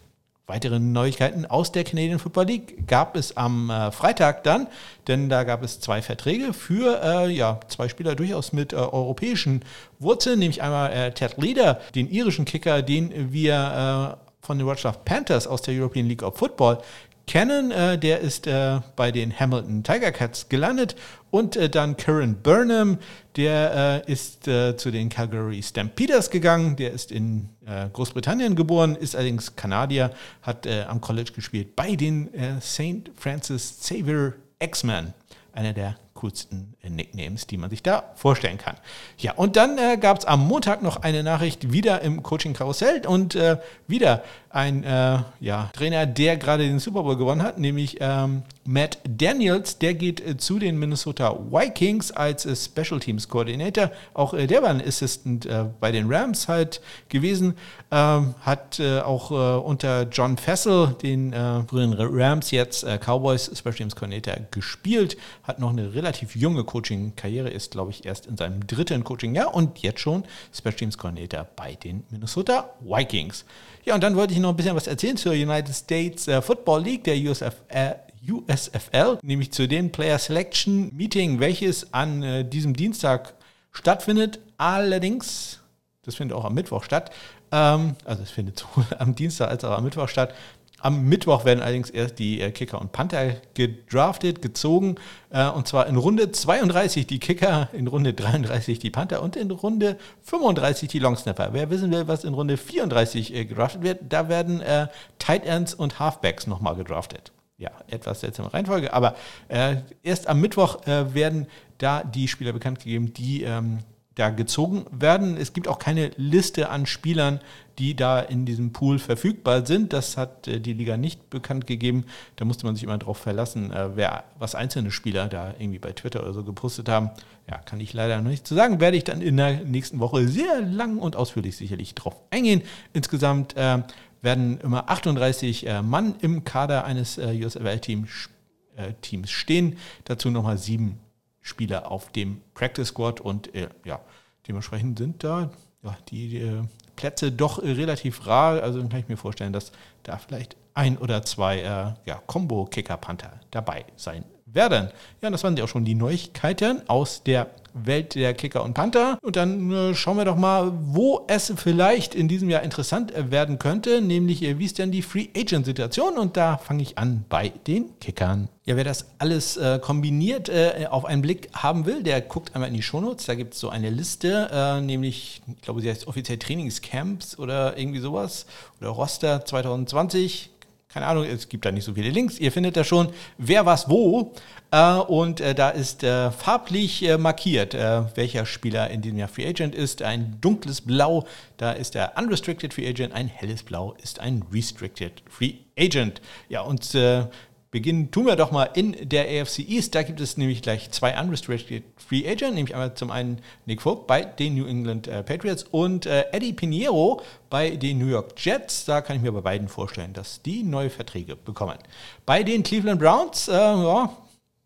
Weitere 0.49 0.79
Neuigkeiten 0.79 1.45
aus 1.45 1.71
der 1.71 1.83
Canadian 1.83 2.17
Football 2.17 2.45
League 2.45 2.87
gab 2.87 3.15
es 3.15 3.37
am 3.37 3.69
äh, 3.69 3.91
Freitag 3.91 4.43
dann, 4.43 4.65
denn 5.07 5.29
da 5.29 5.43
gab 5.43 5.61
es 5.63 5.79
zwei 5.79 6.01
Verträge 6.01 6.53
für 6.53 6.99
äh, 7.03 7.31
ja, 7.31 7.59
zwei 7.67 7.87
Spieler 7.87 8.15
durchaus 8.15 8.51
mit 8.51 8.73
äh, 8.73 8.77
europäischen 8.77 9.63
Wurzeln, 9.99 10.39
nämlich 10.39 10.63
einmal 10.63 10.91
äh, 10.91 11.11
Ted 11.11 11.37
Leader, 11.37 11.79
den 11.93 12.09
irischen 12.09 12.45
Kicker, 12.45 12.81
den 12.81 13.31
wir 13.31 14.17
äh, 14.17 14.43
von 14.43 14.57
den 14.57 14.65
Wroclaw 14.65 14.97
Panthers 15.05 15.45
aus 15.45 15.61
der 15.61 15.75
European 15.75 16.07
League 16.07 16.23
of 16.23 16.35
Football 16.35 16.79
kennen. 17.27 17.69
Äh, 17.69 17.99
der 17.99 18.19
ist 18.19 18.49
bei 18.95 19.11
den 19.11 19.39
Hamilton 19.39 19.83
Tiger 19.83 20.11
Cats 20.11 20.49
gelandet. 20.49 20.95
Und 21.31 21.55
äh, 21.55 21.69
dann 21.69 21.97
Karen 21.97 22.35
Burnham, 22.35 22.97
der 23.35 24.03
äh, 24.07 24.11
ist 24.11 24.47
äh, 24.47 24.75
zu 24.75 24.91
den 24.91 25.09
Calgary 25.09 25.61
Stampeders 25.61 26.29
gegangen. 26.29 26.75
Der 26.75 26.91
ist 26.91 27.11
in 27.11 27.49
äh, 27.65 27.87
Großbritannien 27.91 28.55
geboren, 28.55 28.95
ist 28.95 29.15
allerdings 29.15 29.55
Kanadier, 29.55 30.11
hat 30.41 30.67
am 30.67 31.01
College 31.01 31.31
gespielt 31.31 31.75
bei 31.75 31.95
den 31.95 32.29
St. 32.61 33.11
Francis 33.15 33.79
Xavier 33.81 34.33
X-Men, 34.59 35.13
einer 35.53 35.73
der 35.73 35.95
coolsten 36.19 36.73
äh, 36.81 36.89
Nicknames, 36.89 37.47
die 37.47 37.57
man 37.57 37.69
sich 37.69 37.83
da 37.83 38.11
vorstellen 38.15 38.57
kann. 38.57 38.75
Ja, 39.17 39.33
und 39.33 39.55
dann 39.55 39.77
äh, 39.77 39.97
gab 39.97 40.19
es 40.19 40.25
am 40.25 40.45
Montag 40.45 40.81
noch 40.81 40.97
eine 40.97 41.23
Nachricht 41.23 41.71
wieder 41.71 42.01
im 42.01 42.23
Coaching-Karussell 42.23 43.05
und 43.07 43.35
äh, 43.35 43.57
wieder 43.87 44.23
ein 44.49 44.83
äh, 44.83 45.19
ja, 45.39 45.69
Trainer, 45.73 46.05
der 46.05 46.37
gerade 46.37 46.63
den 46.63 46.79
Super 46.79 47.03
Bowl 47.03 47.15
gewonnen 47.15 47.43
hat, 47.43 47.59
nämlich 47.59 47.97
ähm, 47.99 48.43
Matt 48.65 48.97
Daniels, 49.07 49.77
der 49.77 49.93
geht 49.93 50.25
äh, 50.25 50.37
zu 50.37 50.59
den 50.59 50.77
Minnesota 50.77 51.37
Vikings 51.51 52.11
als 52.11 52.45
äh, 52.45 52.55
Special 52.55 52.99
Teams 52.99 53.27
Coordinator. 53.27 53.91
Auch 54.13 54.35
der 54.35 54.61
war 54.61 54.69
ein 54.69 54.85
Assistant 54.85 55.47
bei 55.79 55.91
den 55.91 56.11
Rams 56.11 56.47
halt 56.47 56.81
gewesen, 57.09 57.55
ähm, 57.91 58.35
hat 58.41 58.79
auch 58.81 59.31
unter 59.63 60.03
John 60.03 60.37
Fessel, 60.37 60.95
den 61.01 61.33
früheren 61.67 61.93
Rams, 61.97 62.51
jetzt 62.51 62.85
Cowboys 62.85 63.51
Special 63.57 63.75
Teams 63.75 63.95
Coordinator 63.95 64.35
gespielt, 64.51 65.17
hat 65.43 65.59
noch 65.59 65.71
eine 65.71 65.93
relativ 65.93 66.08
relativ 66.09 66.35
junge 66.35 66.63
Coaching-Karriere, 66.63 67.49
ist, 67.49 67.71
glaube 67.71 67.91
ich, 67.91 68.03
erst 68.03 68.25
in 68.25 68.35
seinem 68.35 68.65
dritten 68.65 69.03
Coaching-Jahr 69.03 69.53
und 69.53 69.77
jetzt 69.79 69.99
schon 69.99 70.23
Special 70.51 70.73
Teams 70.73 70.97
Coordinator 70.97 71.47
bei 71.55 71.75
den 71.75 72.03
Minnesota 72.09 72.71
Vikings. 72.81 73.45
Ja, 73.85 73.93
und 73.93 74.03
dann 74.03 74.15
wollte 74.15 74.33
ich 74.33 74.39
noch 74.39 74.49
ein 74.49 74.55
bisschen 74.55 74.75
was 74.75 74.87
erzählen 74.87 75.17
zur 75.17 75.33
United 75.33 75.75
States 75.75 76.27
äh, 76.27 76.41
Football 76.41 76.81
League, 76.81 77.03
der 77.03 77.15
USF, 77.15 77.53
äh, 77.67 77.93
USFL, 78.27 79.19
nämlich 79.21 79.51
zu 79.51 79.67
dem 79.67 79.91
Player 79.91 80.17
Selection 80.17 80.91
Meeting, 80.95 81.39
welches 81.39 81.93
an 81.93 82.23
äh, 82.23 82.43
diesem 82.43 82.75
Dienstag 82.75 83.35
stattfindet. 83.71 84.39
Allerdings, 84.57 85.59
das 86.01 86.15
findet 86.15 86.35
auch 86.35 86.45
am 86.45 86.55
Mittwoch 86.55 86.83
statt, 86.83 87.11
ähm, 87.51 87.95
also 88.05 88.23
es 88.23 88.31
findet 88.31 88.57
sowohl 88.59 88.85
am 88.97 89.13
Dienstag 89.13 89.49
als 89.49 89.63
auch 89.63 89.77
am 89.77 89.83
Mittwoch 89.83 90.09
statt. 90.09 90.33
Am 90.81 91.03
Mittwoch 91.09 91.45
werden 91.45 91.61
allerdings 91.61 91.89
erst 91.89 92.19
die 92.19 92.41
äh, 92.41 92.51
Kicker 92.51 92.79
und 92.79 92.91
Panther 92.91 93.35
gedraftet, 93.53 94.41
gezogen. 94.41 94.95
Äh, 95.29 95.47
und 95.49 95.67
zwar 95.67 95.87
in 95.87 95.95
Runde 95.95 96.31
32 96.31 97.07
die 97.07 97.19
Kicker, 97.19 97.69
in 97.73 97.87
Runde 97.87 98.13
33 98.13 98.79
die 98.79 98.89
Panther 98.89 99.21
und 99.21 99.35
in 99.35 99.51
Runde 99.51 99.97
35 100.23 100.89
die 100.89 100.99
Longsnapper. 100.99 101.49
Wer 101.51 101.69
wissen 101.69 101.91
will, 101.91 102.07
was 102.07 102.23
in 102.23 102.33
Runde 102.33 102.57
34 102.57 103.33
äh, 103.33 103.45
gedraftet 103.45 103.83
wird, 103.83 103.99
da 104.09 104.29
werden 104.29 104.61
äh, 104.61 104.87
Tight 105.17 105.45
Ends 105.45 105.73
und 105.73 105.99
Halfbacks 105.99 106.47
nochmal 106.47 106.75
gedraftet. 106.75 107.31
Ja, 107.57 107.71
etwas 107.87 108.21
seltsame 108.21 108.53
Reihenfolge, 108.53 108.93
aber 108.93 109.15
äh, 109.49 109.77
erst 110.01 110.27
am 110.27 110.39
Mittwoch 110.39 110.87
äh, 110.87 111.13
werden 111.13 111.47
da 111.77 112.03
die 112.03 112.29
Spieler 112.29 112.53
bekannt 112.53 112.79
gegeben, 112.79 113.13
die 113.13 113.43
ähm, 113.43 113.79
da 114.19 114.29
gezogen 114.29 114.85
werden. 114.91 115.37
Es 115.37 115.53
gibt 115.53 115.67
auch 115.67 115.79
keine 115.79 116.11
Liste 116.17 116.69
an 116.69 116.85
Spielern, 116.85 117.39
die 117.79 117.95
da 117.95 118.19
in 118.19 118.45
diesem 118.45 118.73
Pool 118.73 118.99
verfügbar 118.99 119.65
sind. 119.65 119.93
Das 119.93 120.17
hat 120.17 120.47
äh, 120.47 120.59
die 120.59 120.73
Liga 120.73 120.97
nicht 120.97 121.29
bekannt 121.29 121.65
gegeben. 121.65 122.05
Da 122.35 122.43
musste 122.45 122.65
man 122.65 122.75
sich 122.75 122.83
immer 122.83 122.97
darauf 122.97 123.17
verlassen, 123.17 123.71
äh, 123.71 123.95
wer, 123.95 124.25
was 124.37 124.53
einzelne 124.53 124.91
Spieler 124.91 125.27
da 125.29 125.53
irgendwie 125.57 125.79
bei 125.79 125.93
Twitter 125.93 126.21
oder 126.21 126.33
so 126.33 126.43
gepostet 126.43 126.89
haben. 126.89 127.09
Ja, 127.49 127.57
kann 127.57 127.79
ich 127.79 127.93
leider 127.93 128.21
noch 128.21 128.29
nicht 128.29 128.45
zu 128.45 128.53
sagen. 128.53 128.81
Werde 128.81 128.97
ich 128.97 129.05
dann 129.05 129.21
in 129.21 129.37
der 129.37 129.63
nächsten 129.63 129.99
Woche 129.99 130.27
sehr 130.27 130.61
lang 130.61 130.97
und 130.97 131.15
ausführlich 131.15 131.55
sicherlich 131.55 131.95
drauf 131.95 132.17
eingehen. 132.31 132.61
Insgesamt 132.91 133.55
äh, 133.55 133.81
werden 134.21 134.59
immer 134.59 134.89
38 134.89 135.65
äh, 135.65 135.81
Mann 135.81 136.15
im 136.19 136.43
Kader 136.43 136.83
eines 136.83 137.17
äh, 137.17 137.33
USFL-Teams 137.43 138.29
äh, 138.75 139.27
stehen. 139.27 139.77
Dazu 140.03 140.29
nochmal 140.29 140.57
sieben 140.57 140.99
Spieler 141.41 141.89
auf 141.89 142.11
dem 142.11 142.41
Practice 142.53 142.89
Squad 142.89 143.21
und 143.21 143.55
äh, 143.55 143.69
ja, 143.85 144.01
dementsprechend 144.47 144.97
sind 144.97 145.23
da 145.23 145.49
ja, 145.81 145.97
die, 146.09 146.27
die 146.27 146.61
Plätze 146.99 147.31
doch 147.31 147.59
äh, 147.59 147.71
relativ 147.71 148.27
rar. 148.27 148.61
Also 148.61 148.85
kann 148.89 148.99
ich 148.99 149.07
mir 149.07 149.15
vorstellen, 149.15 149.53
dass 149.53 149.71
da 150.03 150.17
vielleicht 150.17 150.57
ein 150.73 150.97
oder 150.97 151.23
zwei 151.23 151.59
äh, 151.59 151.93
ja, 152.05 152.21
Combo-Kicker-Panther 152.27 153.39
dabei 153.51 153.85
sein 153.95 154.25
werden. 154.53 154.89
Ja, 155.21 155.29
das 155.29 155.43
waren 155.43 155.55
ja 155.57 155.63
auch 155.63 155.67
schon 155.67 155.85
die 155.85 155.95
Neuigkeiten 155.95 156.81
aus 156.87 157.23
der 157.23 157.47
Welt 157.73 158.15
der 158.15 158.33
Kicker 158.33 158.63
und 158.63 158.73
Panther. 158.73 159.19
Und 159.21 159.35
dann 159.35 159.71
äh, 159.71 159.95
schauen 159.95 160.17
wir 160.17 160.25
doch 160.25 160.35
mal, 160.35 160.71
wo 160.81 161.25
es 161.27 161.53
vielleicht 161.55 162.15
in 162.15 162.27
diesem 162.27 162.49
Jahr 162.49 162.63
interessant 162.63 163.13
werden 163.15 163.59
könnte, 163.59 164.01
nämlich 164.01 164.43
äh, 164.43 164.59
wie 164.59 164.65
ist 164.65 164.79
denn 164.79 164.91
die 164.91 165.01
Free 165.01 165.27
Agent 165.35 165.65
Situation? 165.65 166.17
Und 166.17 166.37
da 166.37 166.57
fange 166.57 166.83
ich 166.83 166.97
an 166.97 167.25
bei 167.29 167.49
den 167.67 167.99
Kickern. 167.99 168.49
Ja, 168.65 168.75
wer 168.75 168.83
das 168.83 169.07
alles 169.17 169.57
äh, 169.57 169.79
kombiniert 169.79 170.49
äh, 170.49 170.87
auf 170.89 171.05
einen 171.05 171.21
Blick 171.21 171.49
haben 171.53 171.85
will, 171.85 172.03
der 172.03 172.21
guckt 172.21 172.55
einmal 172.55 172.69
in 172.69 172.75
die 172.75 172.83
Shownotes. 172.83 173.25
Da 173.25 173.35
gibt 173.35 173.53
es 173.53 173.59
so 173.59 173.69
eine 173.69 173.89
Liste, 173.89 174.49
äh, 174.51 174.81
nämlich, 174.81 175.41
ich 175.47 175.61
glaube, 175.61 175.81
sie 175.81 175.89
heißt 175.89 176.07
offiziell 176.07 176.37
Trainingscamps 176.37 177.37
oder 177.39 177.77
irgendwie 177.77 177.99
sowas. 177.99 178.45
Oder 178.79 178.89
Roster 178.89 179.45
2020 179.45 180.51
keine 180.91 181.05
Ahnung, 181.05 181.23
es 181.23 181.47
gibt 181.47 181.65
da 181.65 181.71
nicht 181.71 181.83
so 181.83 181.93
viele 181.93 182.09
Links. 182.09 182.39
Ihr 182.39 182.51
findet 182.51 182.75
da 182.75 182.83
schon, 182.83 183.09
wer 183.37 183.65
was 183.65 183.89
wo. 183.89 184.33
Äh, 184.71 184.93
und 184.95 185.39
äh, 185.39 185.53
da 185.53 185.69
ist 185.69 186.03
äh, 186.03 186.31
farblich 186.31 187.03
äh, 187.07 187.17
markiert, 187.19 187.75
äh, 187.75 188.03
welcher 188.15 188.47
Spieler 188.47 188.89
in 188.89 189.01
diesem 189.01 189.19
Jahr 189.19 189.27
Free 189.27 189.47
Agent 189.47 189.75
ist. 189.75 190.01
Ein 190.01 190.37
dunkles 190.41 190.81
Blau, 190.81 191.27
da 191.57 191.73
ist 191.73 191.93
der 191.93 192.17
Unrestricted 192.17 192.73
Free 192.73 192.89
Agent. 192.89 193.13
Ein 193.13 193.27
helles 193.27 193.61
Blau 193.61 193.95
ist 194.01 194.19
ein 194.19 194.43
Restricted 194.51 195.21
Free 195.29 195.53
Agent. 195.77 196.21
Ja, 196.49 196.61
und 196.61 196.95
äh, 196.95 197.25
Beginnen 197.71 198.09
tun 198.09 198.25
wir 198.25 198.35
doch 198.35 198.51
mal 198.51 198.63
in 198.73 198.95
der 199.07 199.25
AFC 199.25 199.59
East. 199.59 199.93
Da 199.93 200.01
gibt 200.01 200.19
es 200.19 200.37
nämlich 200.37 200.63
gleich 200.63 200.89
zwei 200.89 201.19
unrestricted 201.19 201.83
Free 201.97 202.27
Agent, 202.27 202.55
nämlich 202.55 202.73
einmal 202.73 202.95
zum 202.95 203.11
einen 203.11 203.41
Nick 203.67 203.83
Folk 203.83 204.07
bei 204.07 204.23
den 204.23 204.55
New 204.55 204.65
England 204.65 205.07
äh, 205.07 205.21
Patriots 205.21 205.65
und 205.69 206.07
äh, 206.07 206.25
Eddie 206.31 206.53
Pinheiro 206.53 207.21
bei 207.51 207.71
den 207.71 207.99
New 207.99 208.07
York 208.07 208.33
Jets. 208.37 208.85
Da 208.85 209.01
kann 209.01 209.17
ich 209.17 209.21
mir 209.21 209.31
bei 209.31 209.41
beiden 209.41 209.67
vorstellen, 209.67 210.13
dass 210.13 210.41
die 210.41 210.63
neue 210.63 210.89
Verträge 210.89 211.35
bekommen. 211.35 211.77
Bei 212.25 212.41
den 212.41 212.63
Cleveland 212.63 212.99
Browns, 212.99 213.47
äh, 213.47 213.53
ja, 213.53 214.17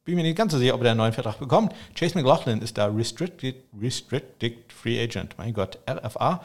bin 0.05 0.15
mir 0.15 0.23
nicht 0.23 0.37
ganz 0.37 0.53
so 0.53 0.57
sicher, 0.57 0.75
ob 0.75 0.83
er 0.83 0.91
einen 0.91 0.97
neuen 0.97 1.13
Vertrag 1.13 1.39
bekommt. 1.39 1.73
Chase 1.95 2.17
McLaughlin 2.17 2.61
ist 2.61 2.77
da 2.77 2.87
Restricted, 2.87 3.55
Restricted 3.81 4.71
Free 4.71 5.01
Agent. 5.01 5.35
Mein 5.37 5.53
Gott, 5.53 5.79
RFA. 5.89 6.41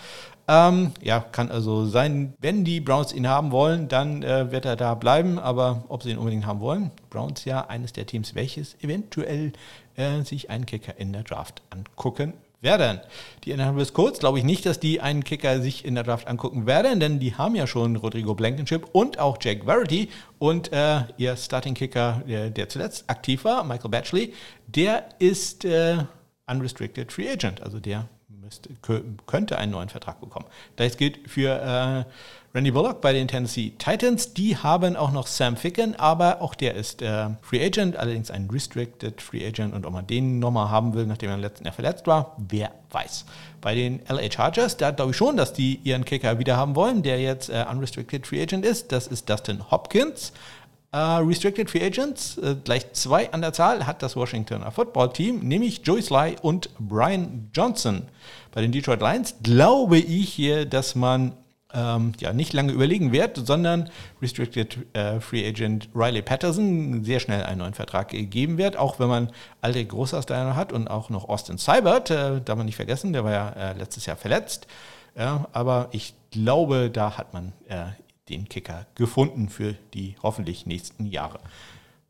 Ähm, 0.51 0.93
ja, 1.03 1.21
kann 1.21 1.51
also 1.51 1.85
sein, 1.85 2.33
wenn 2.41 2.65
die 2.65 2.81
Browns 2.81 3.13
ihn 3.13 3.29
haben 3.29 3.53
wollen, 3.53 3.87
dann 3.89 4.23
äh, 4.23 4.51
wird 4.51 4.65
er 4.65 4.77
da 4.77 4.95
bleiben. 4.95 5.39
Aber 5.39 5.85
ob 5.89 6.03
sie 6.03 6.11
ihn 6.11 6.19
unbedingt 6.19 6.47
haben 6.47 6.61
wollen, 6.61 6.91
Browns 7.11 7.45
ja 7.45 7.67
eines 7.67 7.93
der 7.93 8.07
Teams, 8.07 8.35
welches 8.35 8.75
eventuell 8.83 9.53
äh, 9.97 10.23
sich 10.23 10.49
einen 10.49 10.65
Kicker 10.65 10.99
in 10.99 11.13
der 11.13 11.23
Draft 11.23 11.61
angucken 11.69 12.33
werden. 12.61 13.01
Die 13.45 13.51
Indianapolis 13.51 13.93
Colts 13.93 14.19
glaube 14.19 14.39
ich 14.39 14.45
nicht, 14.45 14.65
dass 14.65 14.81
die 14.81 15.01
einen 15.01 15.23
Kicker 15.23 15.61
sich 15.61 15.85
in 15.85 15.95
der 15.95 16.03
Draft 16.03 16.27
angucken 16.27 16.67
werden, 16.67 16.99
denn 16.99 17.21
die 17.21 17.35
haben 17.35 17.55
ja 17.55 17.67
schon 17.67 17.97
Rodrigo 17.97 18.35
Blankenship 18.35 18.89
und 18.93 19.19
auch 19.19 19.39
Jake 19.41 19.67
Verity 19.67 20.09
und 20.39 20.73
äh, 20.73 21.03
ihr 21.19 21.37
Starting 21.37 21.75
Kicker, 21.75 22.23
der, 22.27 22.51
der, 22.51 22.69
zuletzt 22.69 23.09
aktiv 23.09 23.45
war, 23.45 23.63
Michael 23.65 23.91
Batchley, 23.91 24.35
der 24.67 25.09
ist 25.19 25.65
äh, 25.65 25.99
unrestricted 26.49 27.13
Free 27.13 27.29
Agent, 27.29 27.63
also 27.63 27.79
der 27.79 28.09
müsste, 28.49 28.71
könnte 29.27 29.59
einen 29.59 29.73
neuen 29.73 29.89
Vertrag 29.89 30.21
bekommen. 30.21 30.47
Das 30.77 30.97
gilt 30.97 31.29
für 31.29 31.51
äh, 31.51 32.05
Randy 32.55 32.71
Bullock 32.71 33.03
bei 33.03 33.13
den 33.13 33.29
Tennessee 33.29 33.75
Titans. 33.79 34.33
Die 34.33 34.57
haben 34.57 34.97
auch 34.97 35.13
noch 35.13 35.27
Sam 35.27 35.57
Ficken, 35.57 35.95
aber 35.97 36.41
auch 36.41 36.55
der 36.55 36.75
ist 36.75 37.03
äh, 37.03 37.29
Free 37.43 37.65
Agent, 37.65 37.97
allerdings 37.97 38.31
ein 38.31 38.49
Restricted 38.51 39.21
Free 39.21 39.47
Agent. 39.47 39.75
Und 39.75 39.85
ob 39.85 39.93
man 39.93 40.07
den 40.07 40.39
nochmal 40.39 40.71
haben 40.71 40.95
will, 40.95 41.07
nachdem 41.07 41.29
er 41.29 41.35
im 41.35 41.43
letzten 41.43 41.67
Jahr 41.67 41.75
verletzt 41.75 42.07
war, 42.07 42.37
wer 42.39 42.73
weiß. 42.91 43.27
Bei 43.61 43.75
den 43.75 44.01
LA 44.09 44.31
Chargers, 44.31 44.79
da 44.79 44.93
glaube 44.93 45.11
ich 45.11 45.17
schon, 45.17 45.37
dass 45.37 45.53
die 45.53 45.81
ihren 45.85 46.07
Kicker 46.07 46.39
wieder 46.39 46.57
haben 46.57 46.75
wollen, 46.75 47.03
der 47.03 47.21
jetzt 47.21 47.51
äh, 47.51 47.67
Unrestricted 47.71 48.27
Free 48.27 48.43
Agent 48.43 48.65
ist. 48.65 48.93
Das 48.93 49.07
ist 49.07 49.29
Dustin 49.29 49.71
Hopkins. 49.71 50.33
Uh, 50.91 51.21
Restricted 51.23 51.69
Free 51.69 51.85
Agents, 51.85 52.39
uh, 52.39 52.57
gleich 52.65 52.91
zwei 52.95 53.31
an 53.31 53.43
der 53.43 53.53
Zahl, 53.53 53.87
hat 53.87 54.03
das 54.03 54.17
Washington 54.17 54.65
Football 54.73 55.13
Team, 55.13 55.41
nämlich 55.41 55.83
Joey 55.85 56.01
Sly 56.01 56.37
und 56.41 56.71
Brian 56.79 57.51
Johnson. 57.53 58.09
Bei 58.53 58.63
den 58.63 58.73
Detroit 58.73 59.01
Lions 59.01 59.35
glaube 59.43 59.99
ich 59.99 60.31
hier, 60.31 60.65
dass 60.65 60.95
man 60.95 61.35
ähm, 61.75 62.13
ja, 62.21 62.33
nicht 62.33 62.55
lange 62.55 62.73
überlegen 62.73 63.13
wird, 63.13 63.37
sondern 63.37 63.91
Restricted 64.23 64.79
äh, 64.95 65.21
Free 65.21 65.47
Agent 65.47 65.91
Riley 65.95 66.23
Patterson 66.23 67.05
sehr 67.05 67.21
schnell 67.21 67.43
einen 67.43 67.59
neuen 67.59 67.75
Vertrag 67.75 68.09
geben 68.09 68.57
wird, 68.57 68.79
auch 68.79 68.99
wenn 68.99 69.09
man 69.09 69.31
alte 69.61 69.85
Großaussteiner 69.85 70.57
hat 70.57 70.73
und 70.73 70.89
auch 70.89 71.11
noch 71.11 71.29
Austin 71.29 71.59
Seibert, 71.59 72.11
äh, 72.11 72.41
darf 72.41 72.57
man 72.57 72.67
nicht 72.67 72.77
vergessen, 72.77 73.13
der 73.13 73.25
war 73.25 73.33
ja 73.33 73.49
äh, 73.51 73.73
letztes 73.75 74.07
Jahr 74.07 74.17
verletzt. 74.17 74.67
Ja, 75.17 75.49
aber 75.53 75.89
ich 75.93 76.15
glaube, 76.31 76.91
da 76.91 77.19
hat 77.19 77.35
man 77.35 77.53
äh, 77.69 77.87
den 78.29 78.49
Kicker 78.49 78.87
gefunden 78.95 79.49
für 79.49 79.75
die 79.95 80.17
hoffentlich 80.23 80.67
nächsten 80.67 81.07
Jahre. 81.07 81.41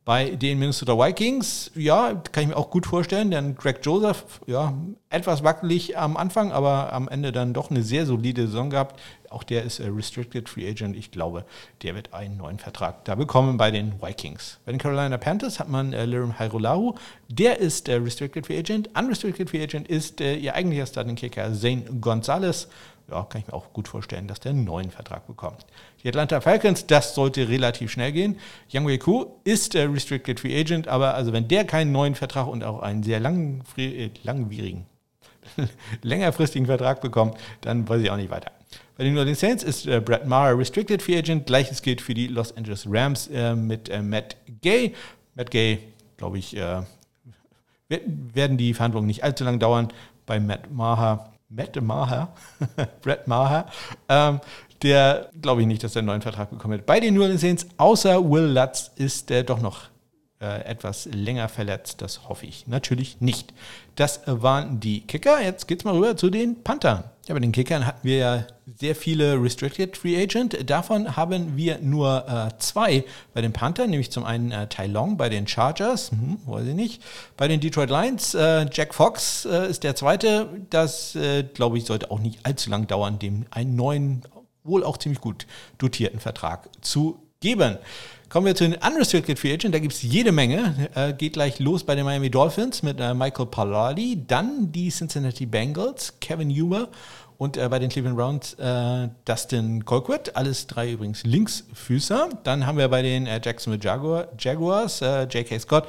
Bei 0.08 0.30
den 0.30 0.58
Minnesota 0.58 0.96
Vikings, 0.96 1.70
ja, 1.74 2.14
kann 2.32 2.44
ich 2.44 2.48
mir 2.48 2.56
auch 2.56 2.70
gut 2.70 2.86
vorstellen, 2.86 3.30
denn 3.30 3.56
Greg 3.56 3.80
Joseph, 3.82 4.40
ja, 4.46 4.72
etwas 5.10 5.44
wackelig 5.44 5.98
am 5.98 6.16
Anfang, 6.16 6.50
aber 6.50 6.94
am 6.94 7.08
Ende 7.08 7.30
dann 7.30 7.52
doch 7.52 7.70
eine 7.70 7.82
sehr 7.82 8.06
solide 8.06 8.46
Saison 8.46 8.70
gehabt. 8.70 8.98
Auch 9.28 9.42
der 9.42 9.64
ist 9.64 9.80
Restricted 9.80 10.48
Free 10.48 10.66
Agent. 10.66 10.96
Ich 10.96 11.10
glaube, 11.10 11.44
der 11.82 11.94
wird 11.94 12.14
einen 12.14 12.38
neuen 12.38 12.58
Vertrag 12.58 13.04
da 13.04 13.16
bekommen 13.16 13.58
bei 13.58 13.70
den 13.70 14.00
Vikings. 14.00 14.60
Bei 14.64 14.72
den 14.72 14.78
Carolina 14.78 15.18
Panthers 15.18 15.60
hat 15.60 15.68
man 15.68 15.92
äh, 15.92 16.06
Lirim 16.06 16.38
Hairolahu. 16.38 16.94
Der 17.28 17.58
ist 17.58 17.90
äh, 17.90 17.96
Restricted 17.96 18.46
Free 18.46 18.58
Agent. 18.58 18.88
Unrestricted 18.98 19.50
Free 19.50 19.62
Agent 19.62 19.88
ist 19.88 20.22
äh, 20.22 20.36
ihr 20.36 20.54
eigentlicher 20.54 20.86
Starting 20.86 21.16
Kicker 21.16 21.52
Zane 21.52 21.82
Gonzalez 22.00 22.68
ja, 23.10 23.24
kann 23.24 23.40
ich 23.40 23.46
mir 23.46 23.54
auch 23.54 23.72
gut 23.72 23.88
vorstellen, 23.88 24.28
dass 24.28 24.40
der 24.40 24.50
einen 24.50 24.64
neuen 24.64 24.90
Vertrag 24.90 25.26
bekommt. 25.26 25.64
Die 26.02 26.08
Atlanta 26.08 26.40
Falcons, 26.40 26.86
das 26.86 27.14
sollte 27.14 27.48
relativ 27.48 27.90
schnell 27.90 28.12
gehen. 28.12 28.38
Yang 28.68 28.86
Wei 28.86 28.98
Ku 28.98 29.26
ist 29.44 29.74
der 29.74 29.92
Restricted 29.92 30.40
Free 30.40 30.58
Agent, 30.58 30.88
aber 30.88 31.14
also 31.14 31.32
wenn 31.32 31.48
der 31.48 31.64
keinen 31.64 31.92
neuen 31.92 32.14
Vertrag 32.14 32.46
und 32.46 32.62
auch 32.64 32.80
einen 32.80 33.02
sehr 33.02 33.18
äh, 33.18 34.10
langwierigen, 34.22 34.86
längerfristigen 36.02 36.66
Vertrag 36.66 37.00
bekommt, 37.00 37.38
dann 37.62 37.88
weiß 37.88 38.02
ich 38.02 38.10
auch 38.10 38.16
nicht 38.16 38.30
weiter. 38.30 38.52
Bei 38.96 39.04
den 39.04 39.14
New 39.14 39.20
Orleans 39.20 39.40
Saints 39.40 39.62
ist 39.62 39.86
äh, 39.86 40.00
Brett 40.00 40.26
Maher 40.26 40.58
Restricted 40.58 41.00
Free 41.00 41.16
Agent. 41.16 41.46
Gleiches 41.46 41.80
gilt 41.82 42.00
für 42.00 42.14
die 42.14 42.26
Los 42.26 42.56
Angeles 42.56 42.84
Rams 42.88 43.28
äh, 43.28 43.54
mit 43.54 43.88
äh, 43.88 44.02
Matt 44.02 44.36
Gay. 44.60 44.94
Matt 45.34 45.50
Gay, 45.50 45.78
glaube 46.16 46.38
ich, 46.38 46.56
äh, 46.56 46.82
werden 47.88 48.58
die 48.58 48.74
Verhandlungen 48.74 49.06
nicht 49.06 49.24
allzu 49.24 49.44
lang 49.44 49.58
dauern. 49.58 49.88
Bei 50.26 50.40
Matt 50.40 50.70
Maher 50.70 51.32
Matt 51.48 51.80
Maher, 51.80 52.28
Brett 53.02 53.26
Maher, 53.26 53.66
ähm, 54.08 54.40
der 54.82 55.30
glaube 55.40 55.62
ich 55.62 55.66
nicht, 55.66 55.82
dass 55.82 55.96
er 55.96 56.00
einen 56.00 56.06
neuen 56.06 56.22
Vertrag 56.22 56.50
bekommen 56.50 56.72
wird. 56.72 56.86
Bei 56.86 57.00
den 57.00 57.14
New 57.14 57.22
Orleans 57.22 57.40
Saints, 57.40 57.66
außer 57.78 58.30
Will 58.30 58.52
Lutz, 58.52 58.90
ist 58.96 59.30
der 59.30 59.42
doch 59.42 59.60
noch 59.60 59.88
äh, 60.40 60.64
etwas 60.64 61.06
länger 61.06 61.48
verletzt. 61.48 62.02
Das 62.02 62.28
hoffe 62.28 62.46
ich 62.46 62.66
natürlich 62.66 63.20
nicht. 63.20 63.52
Das 63.96 64.20
waren 64.26 64.78
die 64.78 65.00
Kicker. 65.00 65.40
Jetzt 65.40 65.66
geht's 65.66 65.84
mal 65.84 65.94
rüber 65.94 66.16
zu 66.16 66.30
den 66.30 66.62
Panthern. 66.62 67.04
Ja, 67.28 67.34
bei 67.34 67.40
den 67.40 67.52
Kickern 67.52 67.84
hatten 67.84 68.08
wir 68.08 68.16
ja 68.16 68.46
sehr 68.78 68.96
viele 68.96 69.34
Restricted 69.34 69.98
Free 69.98 70.16
Agent. 70.16 70.70
Davon 70.70 71.14
haben 71.14 71.58
wir 71.58 71.78
nur 71.78 72.26
äh, 72.26 72.58
zwei 72.58 73.04
bei 73.34 73.42
den 73.42 73.52
Panthern, 73.52 73.90
nämlich 73.90 74.10
zum 74.10 74.24
einen 74.24 74.50
äh, 74.50 74.66
Tai 74.66 74.86
Long 74.86 75.18
bei 75.18 75.28
den 75.28 75.46
Chargers, 75.46 76.10
hm, 76.10 76.38
weiß 76.46 76.66
ich 76.68 76.74
nicht. 76.74 77.02
Bei 77.36 77.46
den 77.46 77.60
Detroit 77.60 77.90
Lions, 77.90 78.34
äh, 78.34 78.64
Jack 78.72 78.94
Fox 78.94 79.44
äh, 79.44 79.68
ist 79.68 79.84
der 79.84 79.94
zweite. 79.94 80.48
Das, 80.70 81.16
äh, 81.16 81.42
glaube 81.42 81.76
ich, 81.76 81.84
sollte 81.84 82.10
auch 82.10 82.18
nicht 82.18 82.38
allzu 82.44 82.70
lang 82.70 82.86
dauern, 82.86 83.18
dem 83.18 83.44
einen 83.50 83.76
neuen, 83.76 84.22
wohl 84.64 84.82
auch 84.82 84.96
ziemlich 84.96 85.20
gut 85.20 85.46
dotierten 85.76 86.20
Vertrag 86.20 86.70
zu 86.80 87.20
geben. 87.40 87.76
Kommen 88.28 88.44
wir 88.44 88.54
zu 88.54 88.68
den 88.68 88.74
Unrestricted 88.74 89.38
Free 89.38 89.54
Agent. 89.54 89.74
Da 89.74 89.78
gibt 89.78 89.94
es 89.94 90.02
jede 90.02 90.32
Menge. 90.32 90.90
Äh, 90.94 91.14
geht 91.14 91.32
gleich 91.32 91.60
los 91.60 91.82
bei 91.82 91.94
den 91.94 92.04
Miami 92.04 92.28
Dolphins 92.28 92.82
mit 92.82 93.00
äh, 93.00 93.14
Michael 93.14 93.46
Pallardi. 93.46 94.22
Dann 94.26 94.70
die 94.70 94.90
Cincinnati 94.90 95.46
Bengals, 95.46 96.12
Kevin 96.20 96.50
Huber. 96.50 96.88
Und 97.38 97.56
äh, 97.56 97.66
bei 97.70 97.78
den 97.78 97.88
Cleveland 97.88 98.18
Browns 98.18 98.52
äh, 98.54 99.08
Dustin 99.24 99.86
Colquitt. 99.86 100.36
Alles 100.36 100.66
drei 100.66 100.92
übrigens 100.92 101.24
Linksfüßer. 101.24 102.28
Dann 102.44 102.66
haben 102.66 102.76
wir 102.76 102.88
bei 102.88 103.00
den 103.00 103.26
äh, 103.26 103.40
Jacksonville 103.42 103.82
Jaguar, 103.82 104.28
Jaguars 104.38 105.00
äh, 105.00 105.22
J.K. 105.22 105.58
Scott. 105.60 105.88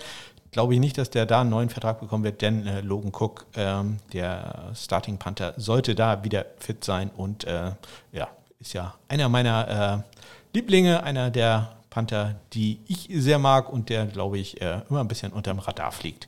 Glaube 0.51 0.73
ich 0.75 0.79
nicht, 0.79 0.97
dass 0.97 1.09
der 1.09 1.25
da 1.25 1.41
einen 1.41 1.49
neuen 1.49 1.69
Vertrag 1.69 1.99
bekommen 1.99 2.23
wird, 2.23 2.41
denn 2.41 2.65
Logan 2.83 3.11
Cook, 3.11 3.47
ähm, 3.55 3.97
der 4.13 4.71
Starting 4.73 5.17
Panther, 5.17 5.53
sollte 5.57 5.93
da 5.93 6.23
wieder 6.23 6.45
fit 6.57 6.83
sein 6.83 7.11
und 7.15 7.45
ja, 8.11 8.29
ist 8.59 8.73
ja 8.73 8.95
einer 9.09 9.29
meiner 9.29 10.03
Lieblinge, 10.51 11.03
einer 11.03 11.29
der 11.29 11.78
Panther, 11.89 12.35
die 12.53 12.79
ich 12.87 13.09
sehr 13.11 13.39
mag 13.39 13.71
und 13.71 13.89
der, 13.89 14.05
glaube 14.05 14.37
ich, 14.37 14.61
äh, 14.61 14.81
immer 14.89 15.01
ein 15.01 15.07
bisschen 15.07 15.31
unterm 15.31 15.59
Radar 15.59 15.91
fliegt. 15.91 16.27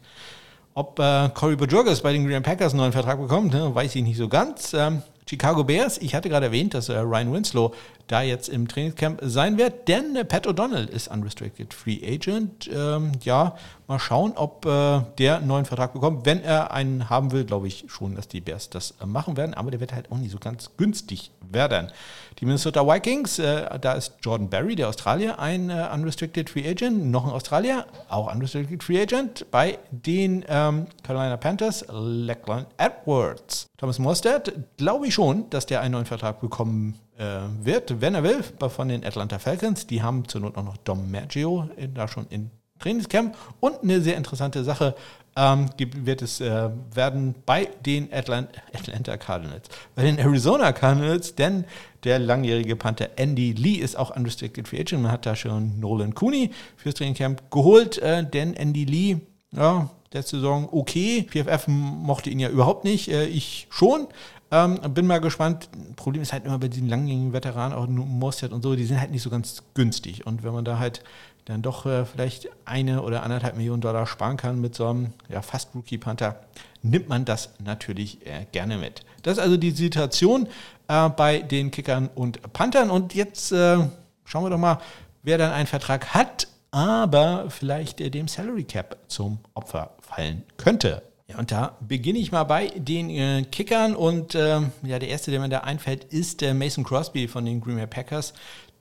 Ob 0.74 1.00
äh, 1.00 1.30
Corey 1.34 1.56
Bojorges 1.56 2.02
bei 2.02 2.14
den 2.14 2.26
Green 2.26 2.44
Packers 2.44 2.72
einen 2.72 2.80
neuen 2.80 2.94
Vertrag 2.94 3.20
bekommt, 3.20 3.54
ne, 3.54 3.74
weiß 3.76 3.96
ich 3.96 4.04
nicht 4.04 4.18
so 4.18 4.30
ganz. 4.30 4.74
Ähm, 4.74 5.02
Chicago 5.30 5.64
Bears, 5.64 5.98
ich 5.98 6.16
hatte 6.16 6.30
gerade 6.30 6.48
erwähnt, 6.48 6.74
dass 6.74 6.90
äh, 6.90 6.98
Ryan 6.98 7.34
Winslow 7.34 7.74
da 8.08 8.22
jetzt 8.22 8.50
im 8.50 8.68
Trainingscamp 8.68 9.20
sein 9.24 9.58
wird, 9.58 9.88
denn 9.88 10.16
äh, 10.16 10.26
Pat 10.26 10.48
O'Donnell 10.48 10.88
ist 10.88 11.10
Unrestricted 11.10 11.74
Free 11.74 12.00
Agent. 12.06 12.70
Ähm, 12.74 13.12
ja, 13.22 13.56
mal 13.92 14.00
schauen, 14.00 14.34
ob 14.36 14.66
äh, 14.66 15.02
der 15.18 15.38
einen 15.38 15.48
neuen 15.48 15.66
Vertrag 15.66 15.94
bekommt. 15.94 16.26
Wenn 16.26 16.42
er 16.42 16.72
einen 16.72 17.10
haben 17.10 17.32
will, 17.32 17.44
glaube 17.44 17.68
ich 17.68 17.86
schon, 17.88 18.16
dass 18.16 18.28
die 18.28 18.40
Bears 18.40 18.70
das 18.70 18.96
äh, 19.02 19.06
machen 19.06 19.36
werden, 19.36 19.54
aber 19.54 19.70
der 19.70 19.82
wird 19.82 19.94
halt 19.94 20.12
auch 20.12 20.18
nicht 20.18 20.32
so 20.32 20.40
ganz 20.40 20.72
günstig 20.78 21.32
werden. 21.42 21.92
Die 22.40 22.46
Minnesota 22.46 22.88
Vikings, 22.88 23.38
äh, 23.40 23.78
da 23.80 23.94
ist 23.94 24.14
Jordan 24.22 24.50
Berry, 24.50 24.76
der 24.76 24.88
Australier, 24.88 25.40
ein 25.40 25.70
äh, 25.70 25.90
Unrestricted 25.94 26.50
Free 26.50 26.68
Agent, 26.68 27.12
noch 27.12 27.26
ein 27.26 27.32
Australier, 27.32 27.86
auch 28.08 28.34
Unrestricted 28.34 28.82
Free 28.82 29.02
Agent. 29.02 29.46
Bei 29.52 29.78
den 29.92 30.46
ähm, 30.48 30.88
Carolina 31.04 31.36
Panthers, 31.36 31.86
Lachlan 31.90 32.66
Edwards. 32.78 33.68
Thomas 33.78 34.00
Mostert, 34.00 34.54
glaube 34.78 35.08
ich 35.08 35.14
schon, 35.14 35.50
dass 35.50 35.66
der 35.66 35.82
einen 35.82 35.92
neuen 35.92 36.06
Vertrag 36.06 36.40
bekommen 36.40 36.98
äh, 37.18 37.40
wird, 37.62 38.00
wenn 38.00 38.16
er 38.16 38.24
will, 38.24 38.42
von 38.70 38.88
den 38.88 39.04
Atlanta 39.04 39.38
Falcons. 39.38 39.86
Die 39.86 40.02
haben 40.02 40.26
zur 40.30 40.40
Not 40.40 40.56
auch 40.56 40.64
noch 40.64 40.78
Dom 40.78 41.12
Maggio 41.12 41.70
da 41.94 42.08
schon 42.08 42.28
in 42.30 42.52
Trainingscamp. 42.82 43.36
Und 43.60 43.84
eine 43.84 44.02
sehr 44.02 44.18
interessante 44.18 44.64
Sache 44.64 44.96
ähm, 45.36 45.68
wird 45.78 46.22
es 46.22 46.42
äh, 46.42 46.70
werden 46.94 47.36
bei 47.46 47.70
den 47.86 48.12
Atlant 48.12 48.50
Atlanta 48.74 49.16
Cardinals, 49.18 49.70
bei 49.96 50.04
den 50.04 50.18
Arizona 50.18 50.74
Cardinals, 50.74 51.36
denn 51.36 51.66
der 52.04 52.20
langjährige 52.20 52.76
Panther 52.76 53.10
Andy 53.16 53.54
Lee 53.54 53.76
ist 53.76 53.98
auch 53.98 54.16
unrestricted 54.16 54.68
free 54.68 54.82
agent. 54.82 55.04
Man 55.04 55.12
hat 55.12 55.26
da 55.26 55.36
schon 55.36 55.80
Nolan 55.80 56.16
Cooney 56.16 56.52
fürs 56.76 56.96
Trainingcamp 56.96 57.50
geholt, 57.52 57.98
äh, 58.00 58.26
denn 58.26 58.54
Andy 58.56 58.86
Lee, 58.86 59.18
ja, 59.56 59.90
letzte 60.14 60.38
Saison 60.38 60.68
okay. 60.72 61.26
PFF 61.30 61.68
mochte 61.68 62.30
ihn 62.30 62.40
ja 62.40 62.50
überhaupt 62.50 62.84
nicht, 62.84 63.10
äh, 63.10 63.26
ich 63.26 63.68
schon. 63.70 64.08
Ähm, 64.54 64.80
bin 64.94 65.08
mal 65.08 65.22
gespannt. 65.22 65.70
Problem 65.96 66.22
ist 66.22 66.34
halt 66.34 66.44
immer 66.44 66.60
bei 66.60 66.68
diesen 66.68 66.90
langjährigen 66.90 67.32
Veteranen, 67.32 67.78
auch 67.78 67.88
Mostert 67.88 68.52
und 68.52 68.64
so, 68.64 68.76
die 68.76 68.84
sind 68.84 69.00
halt 69.00 69.12
nicht 69.12 69.22
so 69.22 69.30
ganz 69.30 69.64
günstig. 69.76 70.28
Und 70.28 70.44
wenn 70.44 70.52
man 70.52 70.66
da 70.66 70.78
halt 70.78 71.04
dann 71.46 71.62
doch 71.62 71.86
äh, 71.86 72.06
vielleicht 72.06 72.50
eine 72.66 73.02
oder 73.02 73.24
anderthalb 73.24 73.58
Millionen 73.58 73.82
Dollar 73.82 74.06
sparen 74.06 74.38
kann 74.38 74.62
mit 74.62 74.76
so 74.76 74.88
einem 74.88 75.14
ja, 75.30 75.42
fast 75.42 75.74
Rookie-Panther, 75.76 76.40
nimmt 76.82 77.10
man 77.10 77.26
das 77.26 77.50
natürlich 77.64 78.26
äh, 78.26 78.46
gerne 78.52 78.78
mit. 78.78 79.04
Das 79.24 79.34
ist 79.38 79.44
also 79.44 79.58
die 79.58 79.72
Situation 79.72 80.48
äh, 80.88 81.10
bei 81.10 81.40
den 81.40 81.72
Kickern 81.72 82.10
und 82.14 82.54
Panthern. 82.54 82.90
Und 82.90 83.14
jetzt 83.14 83.52
äh, 83.52 83.78
schauen 84.26 84.44
wir 84.44 84.50
doch 84.50 84.58
mal, 84.58 84.80
wer 85.24 85.38
dann 85.38 85.52
einen 85.52 85.68
Vertrag 85.68 86.14
hat, 86.14 86.48
aber 86.72 87.50
vielleicht 87.50 88.02
äh, 88.02 88.10
dem 88.10 88.28
Salary 88.28 88.64
Cap 88.64 88.98
zum 89.08 89.40
Opfer 89.54 89.96
fallen 90.02 90.44
könnte. 90.58 91.04
Ja, 91.28 91.38
und 91.38 91.52
da 91.52 91.78
beginne 91.80 92.20
ich 92.20 92.32
mal 92.32 92.44
bei 92.44 92.68
den 92.76 93.10
äh, 93.10 93.44
Kickern 93.50 93.96
und 93.96 94.36
äh, 94.36 94.60
ja, 94.84 95.00
der 95.00 95.08
erste, 95.08 95.32
der 95.32 95.40
mir 95.40 95.50
da 95.50 95.60
einfällt, 95.60 96.04
ist 96.06 96.42
der 96.42 96.54
Mason 96.54 96.84
Crosby 96.84 97.28
von 97.28 97.46
den 97.46 97.62
Green 97.62 97.78
Bay 97.78 97.88
Packers. 97.88 98.34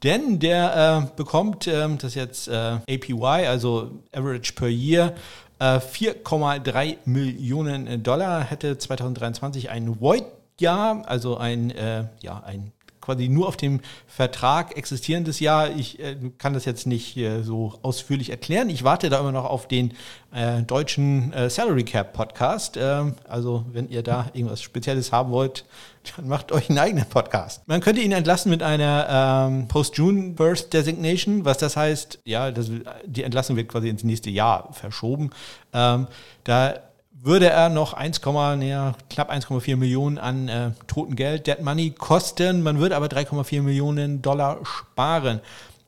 Denn 0.03 0.39
der 0.39 1.09
äh, 1.11 1.17
bekommt, 1.17 1.67
ähm, 1.67 1.99
das 1.99 2.15
jetzt 2.15 2.49
äh, 2.49 2.79
APY, 2.89 3.47
also 3.47 4.03
Average 4.13 4.53
per 4.55 4.69
Year, 4.69 5.15
4,3 5.61 6.87
äh, 6.87 6.97
Millionen 7.05 8.03
Dollar, 8.03 8.43
hätte 8.43 8.79
2023 8.79 9.69
ein 9.69 10.01
Void-Jahr, 10.01 11.03
also 11.07 11.37
ein, 11.37 11.71
äh, 11.71 12.05
ja, 12.21 12.43
ein 12.47 12.73
quasi 13.11 13.29
nur 13.29 13.49
auf 13.49 13.57
dem 13.57 13.81
Vertrag 14.07 14.77
existierendes 14.77 15.41
Jahr. 15.41 15.71
Ich 15.71 15.99
äh, 15.99 16.17
kann 16.39 16.55
das 16.55 16.65
jetzt 16.65 16.87
nicht 16.87 17.17
äh, 17.17 17.43
so 17.43 17.75
ausführlich 17.83 18.31
erklären. 18.31 18.71
Ich 18.71 18.85
warte 18.85 19.11
da 19.11 19.19
immer 19.19 19.33
noch 19.33 19.47
auf 19.47 19.67
den 19.67 19.95
äh, 20.33 20.63
deutschen 20.63 21.33
äh, 21.33 21.51
Salary 21.51 21.83
Cap 21.83 22.13
Podcast. 22.13 22.79
Ähm, 22.81 23.15
also 23.29 23.65
wenn 23.73 23.89
ihr 23.89 24.05
da 24.05 24.27
irgendwas 24.33 24.63
Spezielles 24.63 25.11
haben 25.11 25.33
wollt, 25.33 25.65
dann 26.17 26.29
macht 26.29 26.53
euch 26.53 26.71
einen 26.71 26.79
eigenen 26.79 27.07
Podcast. 27.07 27.67
Man 27.67 27.81
könnte 27.81 28.01
ihn 28.01 28.13
entlassen 28.13 28.49
mit 28.51 28.63
einer 28.63 29.49
ähm, 29.49 29.67
Post-June 29.67 30.35
Burst 30.35 30.73
Designation, 30.73 31.45
was 31.45 31.59
das 31.59 31.77
heißt, 31.77 32.21
ja, 32.25 32.53
das, 32.53 32.71
die 33.05 33.25
Entlassung 33.25 33.57
wird 33.57 33.69
quasi 33.69 33.89
ins 33.89 34.05
nächste 34.05 34.31
Jahr 34.31 34.73
verschoben. 34.73 35.31
Ähm, 35.73 36.07
da 36.45 36.75
würde 37.23 37.51
er 37.51 37.69
noch 37.69 37.93
1, 37.93 38.21
näher, 38.59 38.95
knapp 39.11 39.31
1,4 39.31 39.77
Millionen 39.77 40.19
an 40.19 40.49
äh, 40.49 40.71
Totengeld, 40.87 41.47
Dead 41.47 41.61
Money 41.61 41.91
kosten. 41.91 42.63
Man 42.63 42.79
würde 42.79 42.97
aber 42.97 43.07
3,4 43.07 43.63
Millionen 43.63 44.23
Dollar 44.23 44.59
sparen. 44.65 45.41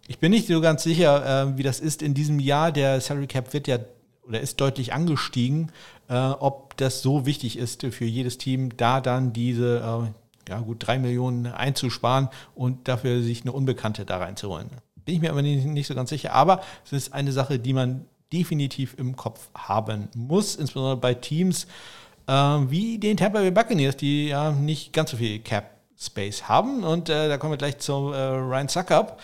Ich 0.08 0.18
bin 0.18 0.30
nicht 0.30 0.46
so 0.46 0.60
ganz 0.60 0.82
sicher, 0.82 1.44
äh, 1.44 1.56
wie 1.56 1.62
das 1.62 1.80
ist 1.80 2.02
in 2.02 2.14
diesem 2.14 2.38
Jahr. 2.38 2.70
Der 2.70 3.00
Salary 3.00 3.26
Cap 3.26 3.52
wird 3.54 3.66
ja 3.66 3.78
oder 4.26 4.40
ist 4.40 4.60
deutlich 4.60 4.92
angestiegen. 4.92 5.72
Äh, 6.08 6.16
ob 6.16 6.76
das 6.76 7.02
so 7.02 7.24
wichtig 7.24 7.58
ist 7.58 7.82
für 7.82 8.04
jedes 8.04 8.38
Team, 8.38 8.76
da 8.76 9.00
dann 9.00 9.32
diese 9.32 9.78
äh, 9.78 10.50
ja, 10.50 10.60
gut 10.60 10.86
3 10.86 10.98
Millionen 10.98 11.46
einzusparen 11.46 12.28
und 12.54 12.88
dafür 12.88 13.22
sich 13.22 13.42
eine 13.42 13.52
Unbekannte 13.52 14.04
da 14.04 14.18
reinzuholen. 14.18 14.68
Bin 15.04 15.16
ich 15.16 15.20
mir 15.20 15.30
aber 15.30 15.42
nicht, 15.42 15.64
nicht 15.64 15.86
so 15.86 15.94
ganz 15.94 16.10
sicher. 16.10 16.32
Aber 16.34 16.62
es 16.84 16.92
ist 16.92 17.12
eine 17.12 17.32
Sache, 17.32 17.58
die 17.58 17.72
man 17.72 18.06
definitiv 18.32 18.94
im 18.98 19.16
Kopf 19.16 19.50
haben 19.54 20.08
muss, 20.14 20.56
insbesondere 20.56 20.96
bei 20.96 21.14
Teams 21.14 21.66
äh, 22.26 22.32
wie 22.32 22.98
den 22.98 23.16
Tampa 23.16 23.40
Bay 23.40 23.50
Buccaneers, 23.50 23.96
die 23.96 24.28
ja 24.28 24.52
nicht 24.52 24.92
ganz 24.92 25.10
so 25.10 25.16
viel 25.16 25.40
Cap 25.40 25.72
Space 26.02 26.48
haben. 26.48 26.82
Und 26.84 27.08
äh, 27.08 27.28
da 27.28 27.38
kommen 27.38 27.52
wir 27.52 27.58
gleich 27.58 27.78
zu 27.78 28.12
äh, 28.12 28.16
Ryan 28.16 28.68
Suckup, 28.68 29.20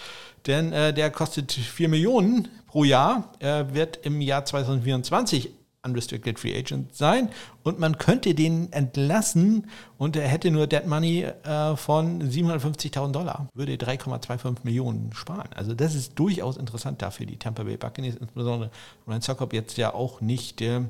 denn 0.47 0.73
äh, 0.73 0.93
der 0.95 1.11
kostet 1.11 1.53
4 1.53 1.89
Millionen 1.89 2.49
pro 2.67 2.85
Jahr, 2.85 3.33
wird 3.41 3.97
im 4.05 4.21
Jahr 4.21 4.45
2024 4.45 5.49
Unrestricted 5.89 6.39
Free 6.39 6.57
Agent 6.57 6.95
sein 6.95 7.31
und 7.63 7.79
man 7.79 7.99
könnte 7.99 8.35
den 8.35 8.73
entlassen 8.73 9.67
und 9.97 10.17
er 10.17 10.29
hätte 10.29 10.51
nur 10.51 10.67
Dead 10.67 10.87
Money 10.87 11.23
äh, 11.23 11.77
von 11.77 12.23
750.000 12.23 13.13
Dollar, 13.13 13.49
würde 13.55 13.75
3,25 13.75 14.59
Millionen 14.63 15.13
sparen. 15.13 15.49
Also 15.55 15.75
das 15.75 15.95
ist 15.95 16.19
durchaus 16.19 16.57
interessant 16.57 17.03
dafür, 17.03 17.27
die 17.27 17.37
Tampa 17.37 17.63
Bay 17.63 17.77
Buccaneers, 17.77 18.17
insbesondere 18.17 18.71
Ryan 19.07 19.21
Sokop 19.21 19.53
jetzt 19.53 19.77
ja 19.77 19.95
auch 19.95 20.21
nicht 20.21 20.61
äh, 20.61 20.81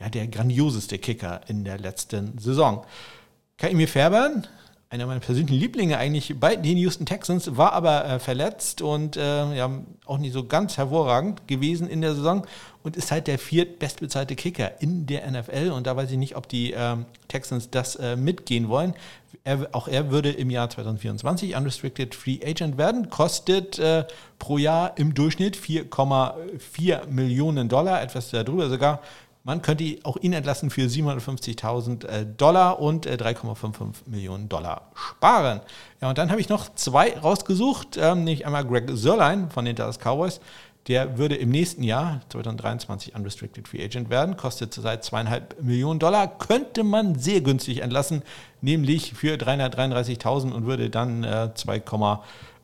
ja, 0.00 0.08
der 0.08 0.26
grandioseste 0.28 0.98
Kicker 0.98 1.40
in 1.48 1.64
der 1.64 1.78
letzten 1.78 2.38
Saison. 2.38 2.84
Kaimir 3.56 3.88
Fairbairn 3.88 4.46
einer 4.90 5.06
meiner 5.06 5.20
persönlichen 5.20 5.58
Lieblinge 5.58 5.98
eigentlich 5.98 6.38
bei 6.38 6.56
den 6.56 6.76
Houston 6.76 7.06
Texans, 7.06 7.56
war 7.56 7.72
aber 7.72 8.04
äh, 8.04 8.18
verletzt 8.18 8.82
und 8.82 9.16
äh, 9.16 9.56
ja, 9.56 9.70
auch 10.06 10.18
nicht 10.18 10.32
so 10.32 10.44
ganz 10.44 10.76
hervorragend 10.76 11.48
gewesen 11.48 11.88
in 11.88 12.00
der 12.00 12.14
Saison 12.14 12.46
und 12.84 12.96
ist 12.96 13.10
halt 13.10 13.26
der 13.26 13.38
viertbestbezahlte 13.38 14.36
Kicker 14.36 14.80
in 14.80 15.06
der 15.06 15.28
NFL. 15.28 15.72
Und 15.72 15.86
da 15.86 15.96
weiß 15.96 16.10
ich 16.10 16.18
nicht, 16.18 16.36
ob 16.36 16.48
die 16.48 16.74
äh, 16.74 16.96
Texans 17.28 17.70
das 17.70 17.96
äh, 17.96 18.14
mitgehen 18.14 18.68
wollen. 18.68 18.94
Er, 19.42 19.68
auch 19.72 19.88
er 19.88 20.10
würde 20.10 20.30
im 20.30 20.50
Jahr 20.50 20.70
2024 20.70 21.56
Unrestricted 21.56 22.14
Free 22.14 22.38
Agent 22.44 22.78
werden, 22.78 23.10
kostet 23.10 23.78
äh, 23.78 24.04
pro 24.38 24.58
Jahr 24.58 24.96
im 24.96 25.14
Durchschnitt 25.14 25.56
4,4 25.56 27.06
Millionen 27.08 27.68
Dollar, 27.68 28.02
etwas 28.02 28.30
darüber 28.30 28.68
sogar. 28.68 29.00
Man 29.46 29.60
könnte 29.60 29.98
auch 30.04 30.16
ihn 30.16 30.32
entlassen 30.32 30.70
für 30.70 30.86
750.000 30.86 32.06
äh, 32.06 32.24
Dollar 32.24 32.80
und 32.80 33.06
3,55 33.06 33.82
äh, 33.82 33.84
Millionen 34.06 34.48
Dollar 34.48 34.90
sparen. 34.94 35.60
Ja, 36.00 36.08
und 36.08 36.16
dann 36.16 36.30
habe 36.30 36.40
ich 36.40 36.48
noch 36.48 36.74
zwei 36.74 37.18
rausgesucht, 37.18 37.98
ähm, 37.98 38.24
nämlich 38.24 38.46
einmal 38.46 38.64
Greg 38.64 38.90
Sörlein 38.94 39.50
von 39.50 39.66
den 39.66 39.76
Dallas 39.76 39.98
Cowboys. 39.98 40.40
Der 40.88 41.18
würde 41.18 41.34
im 41.34 41.50
nächsten 41.50 41.82
Jahr, 41.82 42.22
2023, 42.30 43.14
Unrestricted 43.14 43.68
Free 43.68 43.84
Agent 43.84 44.08
werden, 44.08 44.38
kostet 44.38 44.72
zurzeit 44.72 45.04
zweieinhalb 45.04 45.62
Millionen 45.62 45.98
Dollar, 45.98 46.26
könnte 46.26 46.82
man 46.82 47.18
sehr 47.18 47.42
günstig 47.42 47.82
entlassen, 47.82 48.22
nämlich 48.62 49.12
für 49.12 49.36
333.000 49.36 50.52
und 50.52 50.64
würde 50.64 50.88
dann 50.88 51.22
äh, 51.22 51.50
2, 51.54 51.76
äh, 51.76 51.80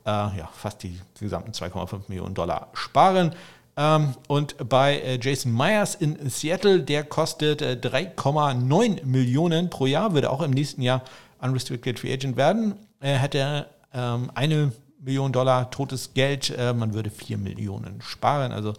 ja, 0.05 0.49
fast 0.53 0.81
die 0.81 0.99
gesamten 1.19 1.51
2,5 1.51 2.01
Millionen 2.07 2.33
Dollar 2.33 2.69
sparen. 2.73 3.35
Ähm, 3.77 4.15
und 4.27 4.69
bei 4.69 4.99
äh, 4.99 5.19
Jason 5.21 5.53
Myers 5.53 5.95
in 5.95 6.29
Seattle, 6.29 6.81
der 6.81 7.03
kostet 7.03 7.61
3,9 7.61 8.97
äh, 8.97 9.05
Millionen 9.05 9.69
pro 9.69 9.85
Jahr, 9.85 10.13
würde 10.13 10.29
auch 10.29 10.41
im 10.41 10.51
nächsten 10.51 10.81
Jahr 10.81 11.03
Unrestricted 11.39 11.99
Free 11.99 12.13
Agent 12.13 12.37
werden. 12.37 12.75
Er 12.99 13.17
hätte 13.17 13.67
ähm, 13.93 14.29
eine 14.35 14.71
Million 14.99 15.31
Dollar 15.31 15.71
totes 15.71 16.13
Geld, 16.13 16.53
äh, 16.57 16.73
man 16.73 16.93
würde 16.93 17.09
4 17.09 17.37
Millionen 17.37 18.01
sparen. 18.01 18.51
Also 18.51 18.73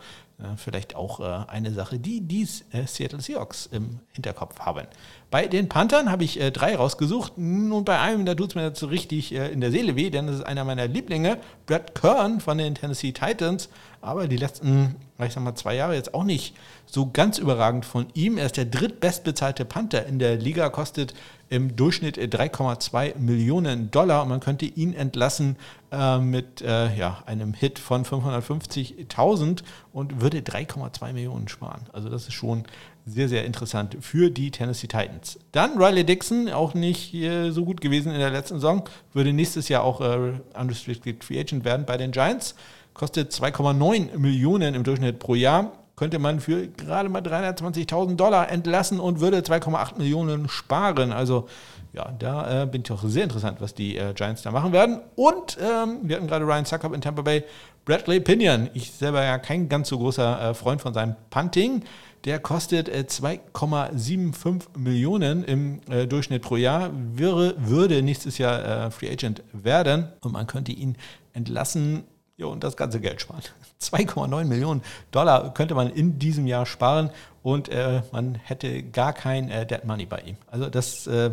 vielleicht 0.57 0.95
auch 0.97 1.21
eine 1.21 1.73
Sache, 1.73 1.99
die 1.99 2.21
die 2.21 2.45
Seattle 2.45 3.21
Seahawks 3.21 3.67
im 3.67 4.01
Hinterkopf 4.13 4.59
haben. 4.61 4.87
Bei 5.31 5.47
den 5.47 5.69
Panthern 5.69 6.11
habe 6.11 6.25
ich 6.25 6.39
drei 6.53 6.77
rausgesucht 6.77 7.37
und 7.37 7.85
bei 7.85 7.99
einem, 7.99 8.27
da 8.27 8.35
tut 8.35 8.51
es 8.51 8.55
mir 8.55 8.65
jetzt 8.65 8.81
so 8.81 8.87
richtig 8.87 9.33
in 9.33 9.61
der 9.61 9.71
Seele 9.71 9.97
weh, 9.97 10.11
denn 10.11 10.27
das 10.27 10.37
ist 10.37 10.43
einer 10.43 10.65
meiner 10.65 10.89
Lieblinge, 10.89 11.39
Brad 11.67 11.95
Kern 11.95 12.41
von 12.41 12.59
den 12.59 12.75
Tennessee 12.75 13.13
Titans 13.13 13.69
aber 14.03 14.27
die 14.27 14.37
letzten, 14.37 14.97
ich 15.25 15.33
sag 15.33 15.45
mal, 15.45 15.55
zwei 15.55 15.77
Jahre 15.77 15.95
jetzt 15.95 16.13
auch 16.13 16.25
nicht 16.25 16.57
so 16.87 17.09
ganz 17.11 17.39
überragend 17.39 17.87
von 17.87 18.09
ihm. 18.15 18.37
Er 18.37 18.47
ist 18.47 18.57
der 18.57 18.65
drittbestbezahlte 18.65 19.65
Panther 19.65 20.07
in 20.07 20.19
der 20.19 20.37
Liga, 20.37 20.69
kostet 20.71 21.15
im 21.53 21.77
Durchschnitt 21.77 22.17
3,2 22.17 23.19
Millionen 23.19 23.91
Dollar 23.91 24.23
und 24.23 24.31
man 24.31 24.41
könnte 24.41 24.65
ihn 24.65 24.95
entlassen 24.95 25.57
äh, 25.91 26.19
mit 26.19 26.63
äh, 26.63 26.97
ja, 26.97 27.23
einem 27.27 27.53
Hit 27.53 27.79
von 27.79 28.07
550.000 28.07 29.63
und 29.93 30.23
würde 30.23 30.39
3,2 30.39 31.13
Millionen 31.13 31.49
sparen. 31.49 31.83
Also 31.93 32.09
das 32.09 32.27
ist 32.27 32.33
schon 32.33 32.65
sehr, 33.05 33.29
sehr 33.29 33.45
interessant 33.45 33.99
für 34.01 34.31
die 34.31 34.51
Tennessee 34.51 34.87
Titans. 34.87 35.39
Dann 35.53 35.77
Riley 35.77 36.05
Dixon, 36.05 36.49
auch 36.49 36.73
nicht 36.73 37.13
äh, 37.13 37.51
so 37.51 37.67
gut 37.67 37.83
gewesen 37.83 38.13
in 38.13 38.19
der 38.19 38.31
letzten 38.31 38.55
Saison, 38.55 38.89
würde 39.13 39.35
nächstes 39.35 39.69
Jahr 39.69 39.85
auch 39.85 40.01
äh, 40.01 40.33
Unrestricted 40.59 41.23
Free 41.23 41.39
Agent 41.39 41.67
werden 41.67 41.85
bei 41.85 41.99
den 41.99 42.13
Giants 42.13 42.55
kostet 42.95 43.33
2,9 43.33 44.19
Millionen 44.19 44.75
im 44.75 44.85
Durchschnitt 44.85 45.19
pro 45.19 45.35
Jahr, 45.35 45.73
könnte 46.03 46.19
man 46.19 46.41
für 46.41 46.67
gerade 46.67 47.09
mal 47.09 47.23
320.000 47.23 48.17
Dollar 48.17 48.51
entlassen 48.51 48.99
und 48.99 49.21
würde 49.21 49.39
2,8 49.39 49.99
Millionen 49.99 50.49
sparen. 50.49 51.13
Also 51.13 51.47
ja, 51.93 52.11
da 52.19 52.63
äh, 52.63 52.67
bin 52.67 52.83
ich 52.85 52.91
auch 52.91 53.05
sehr 53.05 53.23
interessant, 53.23 53.61
was 53.61 53.73
die 53.73 53.97
äh, 53.97 54.13
Giants 54.13 54.43
da 54.43 54.51
machen 54.51 54.73
werden. 54.73 54.99
Und 55.15 55.59
ähm, 55.61 56.01
wir 56.03 56.17
hatten 56.17 56.27
gerade 56.27 56.45
Ryan 56.45 56.65
Suckup 56.65 56.93
in 56.93 57.01
Tampa 57.01 57.23
Bay, 57.23 57.45
Bradley 57.85 58.19
Pinion. 58.19 58.69
Ich 58.75 58.91
selber 58.91 59.23
ja 59.23 59.39
kein 59.39 59.69
ganz 59.69 59.91
so 59.91 59.99
großer 59.99 60.51
äh, 60.51 60.55
Freund 60.55 60.81
von 60.81 60.93
seinem 60.93 61.15
Punting. 61.31 61.85
Der 62.25 62.41
kostet 62.41 62.89
2,75 62.89 64.49
äh, 64.75 64.79
Millionen 64.81 65.45
im 65.45 65.83
äh, 65.89 66.09
Durchschnitt 66.09 66.43
pro 66.43 66.57
Jahr, 66.57 66.91
wäre, 66.93 67.55
würde 67.59 68.03
nächstes 68.03 68.39
Jahr 68.39 68.87
äh, 68.87 68.91
Free 68.91 69.09
Agent 69.09 69.45
werden 69.53 70.09
und 70.21 70.33
man 70.33 70.49
könnte 70.49 70.73
ihn 70.73 70.97
entlassen 71.33 72.03
Jo, 72.43 72.51
und 72.51 72.65
das 72.65 72.77
ganze 72.77 72.99
Geld 72.99 73.21
sparen. 73.21 73.41
2,9 73.81 74.45
Millionen 74.47 74.83
Dollar 75.13 75.55
könnte 75.55 75.77
man 75.77 75.91
in 75.91 76.19
diesem 76.19 76.49
Jahr 76.49 76.67
sparen 76.67 77.11
und 77.45 77.69
äh, 77.69 78.03
man 78.11 78.35
hätte 78.35 78.83
gar 78.83 79.13
kein 79.13 79.49
äh, 79.49 79.65
Dead 79.65 79.85
Money 79.85 80.07
bei 80.07 80.19
ihm. 80.23 80.37
Also 80.51 80.69
das, 80.69 81.07
äh, 81.07 81.31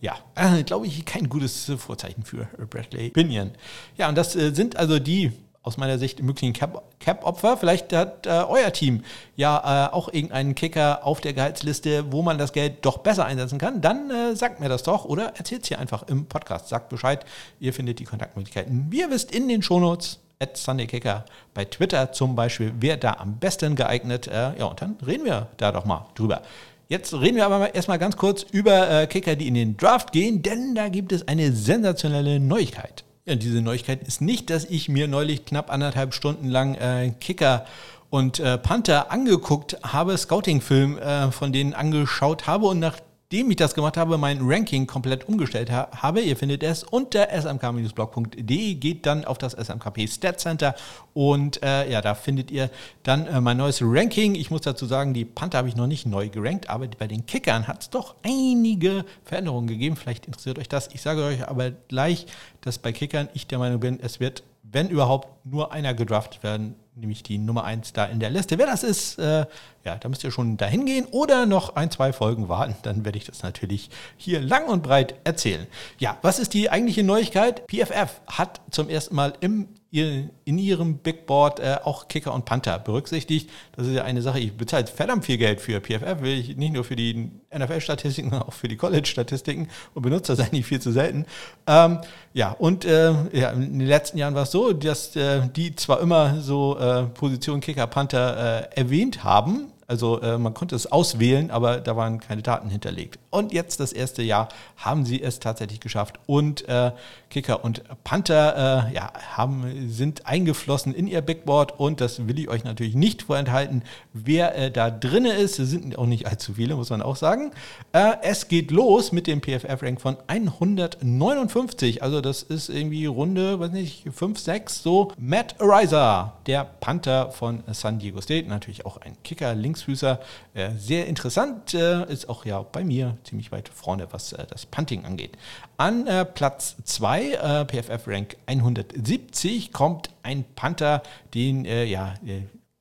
ja, 0.00 0.16
äh, 0.34 0.64
glaube 0.64 0.88
ich, 0.88 1.04
kein 1.04 1.28
gutes 1.28 1.70
Vorzeichen 1.78 2.24
für 2.24 2.48
Bradley 2.70 3.10
Binion. 3.10 3.52
Ja, 3.96 4.08
und 4.08 4.18
das 4.18 4.34
äh, 4.34 4.52
sind 4.52 4.76
also 4.76 4.98
die 4.98 5.30
aus 5.62 5.76
meiner 5.76 5.96
Sicht 5.96 6.20
möglichen 6.20 6.54
Cap-Opfer. 6.54 7.50
Cap 7.50 7.60
Vielleicht 7.60 7.92
hat 7.92 8.26
äh, 8.26 8.30
euer 8.30 8.72
Team 8.72 9.04
ja 9.36 9.86
äh, 9.86 9.92
auch 9.92 10.12
irgendeinen 10.12 10.56
Kicker 10.56 11.06
auf 11.06 11.20
der 11.20 11.34
Gehaltsliste, 11.34 12.10
wo 12.10 12.22
man 12.22 12.36
das 12.36 12.52
Geld 12.52 12.84
doch 12.84 12.98
besser 12.98 13.26
einsetzen 13.26 13.58
kann. 13.58 13.80
Dann 13.80 14.10
äh, 14.10 14.34
sagt 14.34 14.58
mir 14.58 14.68
das 14.68 14.82
doch 14.82 15.04
oder 15.04 15.36
erzählt 15.36 15.62
es 15.62 15.68
hier 15.68 15.78
einfach 15.78 16.02
im 16.08 16.26
Podcast. 16.26 16.68
Sagt 16.68 16.88
Bescheid. 16.88 17.24
Ihr 17.60 17.72
findet 17.72 18.00
die 18.00 18.04
Kontaktmöglichkeiten, 18.04 18.86
wie 18.90 19.02
ihr 19.02 19.10
wisst, 19.10 19.30
in 19.30 19.46
den 19.46 19.62
Shownotes 19.62 20.18
SundayKicker 20.54 21.24
bei 21.54 21.64
Twitter 21.64 22.12
zum 22.12 22.34
Beispiel, 22.34 22.72
wäre 22.80 22.98
da 22.98 23.14
am 23.14 23.38
besten 23.38 23.76
geeignet. 23.76 24.26
Äh, 24.26 24.58
ja, 24.58 24.64
und 24.66 24.80
dann 24.80 24.96
reden 25.06 25.24
wir 25.24 25.48
da 25.56 25.72
doch 25.72 25.84
mal 25.84 26.06
drüber. 26.14 26.42
Jetzt 26.88 27.14
reden 27.14 27.36
wir 27.36 27.46
aber 27.46 27.74
erstmal 27.74 27.98
ganz 27.98 28.16
kurz 28.16 28.42
über 28.42 28.90
äh, 28.90 29.06
Kicker, 29.06 29.34
die 29.34 29.48
in 29.48 29.54
den 29.54 29.76
Draft 29.76 30.12
gehen, 30.12 30.42
denn 30.42 30.74
da 30.74 30.88
gibt 30.88 31.12
es 31.12 31.26
eine 31.26 31.52
sensationelle 31.52 32.38
Neuigkeit. 32.38 33.04
Ja, 33.24 33.34
diese 33.36 33.62
Neuigkeit 33.62 34.06
ist 34.06 34.20
nicht, 34.20 34.50
dass 34.50 34.64
ich 34.64 34.88
mir 34.88 35.08
neulich 35.08 35.44
knapp 35.44 35.72
anderthalb 35.72 36.12
Stunden 36.12 36.48
lang 36.48 36.74
äh, 36.74 37.12
Kicker 37.20 37.64
und 38.10 38.40
äh, 38.40 38.58
Panther 38.58 39.10
angeguckt 39.10 39.78
habe, 39.82 40.18
Scouting-Film 40.18 40.98
äh, 40.98 41.30
von 41.30 41.52
denen 41.52 41.72
angeschaut 41.72 42.46
habe 42.46 42.66
und 42.66 42.78
nach 42.78 42.98
nachdem 43.32 43.50
ich 43.50 43.56
das 43.56 43.72
gemacht 43.72 43.96
habe, 43.96 44.18
mein 44.18 44.40
Ranking 44.42 44.86
komplett 44.86 45.26
umgestellt 45.26 45.70
ha 45.70 45.88
habe. 46.02 46.20
Ihr 46.20 46.36
findet 46.36 46.62
es 46.62 46.84
unter 46.84 47.30
smk-blog.de, 47.30 48.74
geht 48.74 49.06
dann 49.06 49.24
auf 49.24 49.38
das 49.38 49.54
SMKP 49.54 50.06
Stat 50.06 50.38
Center 50.38 50.74
und 51.14 51.62
äh, 51.62 51.90
ja, 51.90 52.02
da 52.02 52.14
findet 52.14 52.50
ihr 52.50 52.68
dann 53.04 53.26
äh, 53.26 53.40
mein 53.40 53.56
neues 53.56 53.80
Ranking. 53.80 54.34
Ich 54.34 54.50
muss 54.50 54.60
dazu 54.60 54.84
sagen, 54.84 55.14
die 55.14 55.24
Panther 55.24 55.56
habe 55.56 55.68
ich 55.68 55.76
noch 55.76 55.86
nicht 55.86 56.04
neu 56.04 56.28
gerankt, 56.28 56.68
aber 56.68 56.86
bei 56.88 57.06
den 57.06 57.24
Kickern 57.24 57.68
hat 57.68 57.80
es 57.80 57.88
doch 57.88 58.16
einige 58.22 59.06
Veränderungen 59.24 59.66
gegeben. 59.66 59.96
Vielleicht 59.96 60.26
interessiert 60.26 60.58
euch 60.58 60.68
das. 60.68 60.90
Ich 60.92 61.00
sage 61.00 61.24
euch 61.24 61.48
aber 61.48 61.70
gleich, 61.70 62.26
dass 62.60 62.76
bei 62.76 62.92
Kickern 62.92 63.30
ich 63.32 63.46
der 63.46 63.58
Meinung 63.58 63.80
bin, 63.80 63.98
es 63.98 64.20
wird, 64.20 64.42
wenn 64.62 64.90
überhaupt, 64.90 65.46
nur 65.46 65.72
einer 65.72 65.94
gedraftet 65.94 66.42
werden 66.42 66.74
nämlich 66.94 67.22
die 67.22 67.38
Nummer 67.38 67.64
1 67.64 67.92
da 67.92 68.04
in 68.04 68.20
der 68.20 68.30
Liste. 68.30 68.58
Wer 68.58 68.66
das 68.66 68.82
ist, 68.82 69.18
äh, 69.18 69.46
ja, 69.84 69.96
da 69.96 70.08
müsst 70.08 70.24
ihr 70.24 70.30
schon 70.30 70.56
dahin 70.56 70.84
gehen 70.86 71.06
oder 71.10 71.46
noch 71.46 71.76
ein, 71.76 71.90
zwei 71.90 72.12
Folgen 72.12 72.48
warten. 72.48 72.76
Dann 72.82 73.04
werde 73.04 73.18
ich 73.18 73.24
das 73.24 73.42
natürlich 73.42 73.90
hier 74.16 74.40
lang 74.40 74.66
und 74.66 74.82
breit 74.82 75.14
erzählen. 75.24 75.66
Ja, 75.98 76.18
was 76.22 76.38
ist 76.38 76.54
die 76.54 76.70
eigentliche 76.70 77.02
Neuigkeit? 77.02 77.62
PFF 77.68 78.20
hat 78.26 78.60
zum 78.70 78.88
ersten 78.88 79.14
Mal 79.14 79.34
im 79.40 79.68
in 79.92 80.58
ihrem 80.58 80.96
Big 80.96 81.26
Board 81.26 81.60
äh, 81.60 81.76
auch 81.84 82.08
Kicker 82.08 82.32
und 82.32 82.46
Panther 82.46 82.78
berücksichtigt. 82.78 83.50
Das 83.76 83.86
ist 83.86 83.92
ja 83.92 84.04
eine 84.04 84.22
Sache, 84.22 84.40
ich 84.40 84.54
bezahle 84.54 84.86
verdammt 84.86 85.26
viel 85.26 85.36
Geld 85.36 85.60
für 85.60 85.80
PFF, 85.80 86.22
will 86.22 86.38
ich 86.38 86.56
nicht 86.56 86.72
nur 86.72 86.82
für 86.82 86.96
die 86.96 87.30
NFL-Statistiken, 87.54 88.30
sondern 88.30 88.48
auch 88.48 88.54
für 88.54 88.68
die 88.68 88.76
College-Statistiken 88.76 89.68
und 89.92 90.02
benutze 90.02 90.34
das 90.34 90.46
eigentlich 90.46 90.64
viel 90.64 90.80
zu 90.80 90.92
selten. 90.92 91.26
Ähm, 91.66 91.98
ja, 92.32 92.52
und 92.52 92.86
äh, 92.86 93.12
ja, 93.32 93.50
in 93.50 93.78
den 93.78 93.86
letzten 93.86 94.16
Jahren 94.16 94.34
war 94.34 94.44
es 94.44 94.50
so, 94.50 94.72
dass 94.72 95.14
äh, 95.14 95.46
die 95.54 95.76
zwar 95.76 96.00
immer 96.00 96.40
so 96.40 96.78
äh, 96.78 97.02
Position 97.04 97.60
Kicker, 97.60 97.86
Panther 97.86 98.70
äh, 98.72 98.80
erwähnt 98.80 99.24
haben, 99.24 99.72
also 99.92 100.22
äh, 100.22 100.38
man 100.38 100.54
konnte 100.54 100.74
es 100.74 100.90
auswählen, 100.90 101.50
aber 101.50 101.76
da 101.76 101.96
waren 101.96 102.18
keine 102.18 102.40
Daten 102.40 102.70
hinterlegt. 102.70 103.18
Und 103.28 103.52
jetzt 103.52 103.78
das 103.78 103.92
erste 103.92 104.22
Jahr 104.22 104.48
haben 104.78 105.04
sie 105.04 105.22
es 105.22 105.38
tatsächlich 105.38 105.80
geschafft. 105.80 106.18
Und 106.24 106.66
äh, 106.66 106.92
Kicker 107.28 107.62
und 107.62 107.82
Panther 108.02 108.88
äh, 108.88 108.94
ja, 108.94 109.12
haben, 109.36 109.90
sind 109.90 110.26
eingeflossen 110.26 110.94
in 110.94 111.06
ihr 111.06 111.20
Big 111.20 111.44
Board 111.44 111.78
und 111.78 112.00
das 112.00 112.26
will 112.26 112.38
ich 112.38 112.48
euch 112.48 112.64
natürlich 112.64 112.94
nicht 112.94 113.24
vorenthalten, 113.24 113.82
wer 114.14 114.56
äh, 114.56 114.70
da 114.70 114.90
drin 114.90 115.26
ist. 115.26 115.58
Es 115.58 115.68
sind 115.68 115.98
auch 115.98 116.06
nicht 116.06 116.26
allzu 116.26 116.54
viele, 116.54 116.74
muss 116.74 116.88
man 116.88 117.02
auch 117.02 117.16
sagen. 117.16 117.50
Äh, 117.92 118.14
es 118.22 118.48
geht 118.48 118.70
los 118.70 119.12
mit 119.12 119.26
dem 119.26 119.42
PFF-Rank 119.42 120.00
von 120.00 120.16
159. 120.26 122.02
Also 122.02 122.22
das 122.22 122.42
ist 122.42 122.70
irgendwie 122.70 123.04
Runde, 123.04 123.60
weiß 123.60 123.72
nicht, 123.72 124.08
5, 124.10 124.38
6, 124.38 124.82
so. 124.82 125.12
Matt 125.18 125.60
Ariza, 125.60 126.32
der 126.46 126.64
Panther 126.80 127.30
von 127.30 127.62
San 127.72 127.98
Diego 127.98 128.22
State, 128.22 128.48
natürlich 128.48 128.86
auch 128.86 128.96
ein 128.96 129.18
Kicker 129.22 129.54
links 129.54 129.81
Linksfüßer. 129.82 130.20
Äh, 130.54 130.70
sehr 130.78 131.06
interessant, 131.06 131.74
äh, 131.74 132.04
ist 132.10 132.28
auch 132.28 132.44
ja 132.44 132.62
bei 132.62 132.84
mir 132.84 133.16
ziemlich 133.24 133.52
weit 133.52 133.68
vorne, 133.68 134.08
was 134.10 134.32
äh, 134.32 134.46
das 134.48 134.66
Punting 134.66 135.04
angeht. 135.04 135.32
An 135.76 136.06
Platz 136.34 136.76
2, 136.84 137.64
PFF 137.66 138.06
Rank 138.06 138.36
170, 138.46 139.72
kommt 139.72 140.10
ein 140.22 140.44
Panther, 140.54 141.02
den 141.34 141.64
ja 141.64 142.14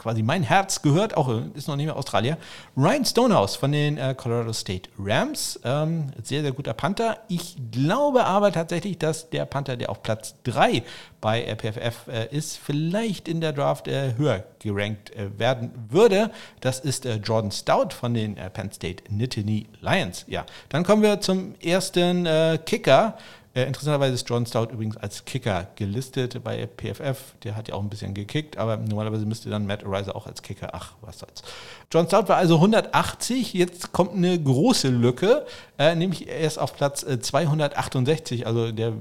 quasi 0.01 0.23
mein 0.23 0.41
Herz 0.41 0.81
gehört, 0.81 1.15
auch 1.15 1.29
ist 1.53 1.67
noch 1.67 1.75
nicht 1.75 1.85
mehr 1.85 1.95
Australier. 1.95 2.37
Ryan 2.75 3.05
Stonehouse 3.05 3.55
von 3.55 3.71
den 3.71 3.99
äh, 3.99 4.15
Colorado 4.17 4.51
State 4.51 4.89
Rams. 4.97 5.59
Ähm, 5.63 6.07
sehr, 6.23 6.41
sehr 6.41 6.51
guter 6.51 6.73
Panther. 6.73 7.19
Ich 7.27 7.55
glaube 7.71 8.25
aber 8.25 8.51
tatsächlich, 8.51 8.97
dass 8.97 9.29
der 9.29 9.45
Panther, 9.45 9.77
der 9.77 9.91
auf 9.91 10.01
Platz 10.01 10.35
3 10.43 10.81
bei 11.21 11.43
RPFF 11.43 12.07
äh, 12.07 12.35
ist, 12.35 12.57
vielleicht 12.57 13.27
in 13.27 13.41
der 13.41 13.53
Draft 13.53 13.87
äh, 13.87 14.15
höher 14.17 14.43
gerankt 14.57 15.15
äh, 15.15 15.37
werden 15.37 15.71
würde. 15.89 16.31
Das 16.61 16.79
ist 16.79 17.05
äh, 17.05 17.17
Jordan 17.17 17.51
Stout 17.51 17.89
von 17.91 18.15
den 18.15 18.37
äh, 18.37 18.49
Penn 18.49 18.71
State 18.71 19.03
Nittany 19.09 19.67
Lions. 19.81 20.25
Ja, 20.27 20.47
dann 20.69 20.83
kommen 20.83 21.03
wir 21.03 21.21
zum 21.21 21.53
ersten 21.61 22.27
Kicker. 22.65 23.17
Äh, 23.53 23.63
interessanterweise 23.63 24.13
ist 24.13 24.29
John 24.29 24.45
Stout 24.45 24.71
übrigens 24.71 24.95
als 24.97 25.25
Kicker 25.25 25.67
gelistet 25.75 26.41
bei 26.43 26.67
PFF. 26.67 27.35
Der 27.43 27.55
hat 27.55 27.67
ja 27.67 27.75
auch 27.75 27.81
ein 27.81 27.89
bisschen 27.89 28.13
gekickt, 28.13 28.57
aber 28.57 28.77
normalerweise 28.77 29.25
müsste 29.25 29.49
dann 29.49 29.65
Matt 29.65 29.83
Ariza 29.85 30.13
auch 30.13 30.25
als 30.25 30.41
Kicker. 30.41 30.69
Ach, 30.73 30.93
was 31.01 31.19
soll's. 31.19 31.43
John 31.91 32.07
Stout 32.07 32.29
war 32.29 32.37
also 32.37 32.55
180. 32.55 33.53
Jetzt 33.53 33.91
kommt 33.91 34.15
eine 34.15 34.41
große 34.41 34.87
Lücke, 34.87 35.45
äh, 35.77 35.95
nämlich 35.95 36.27
erst 36.27 36.59
auf 36.59 36.75
Platz 36.75 37.03
äh, 37.03 37.19
268, 37.19 38.47
also 38.47 38.71
der 38.71 38.93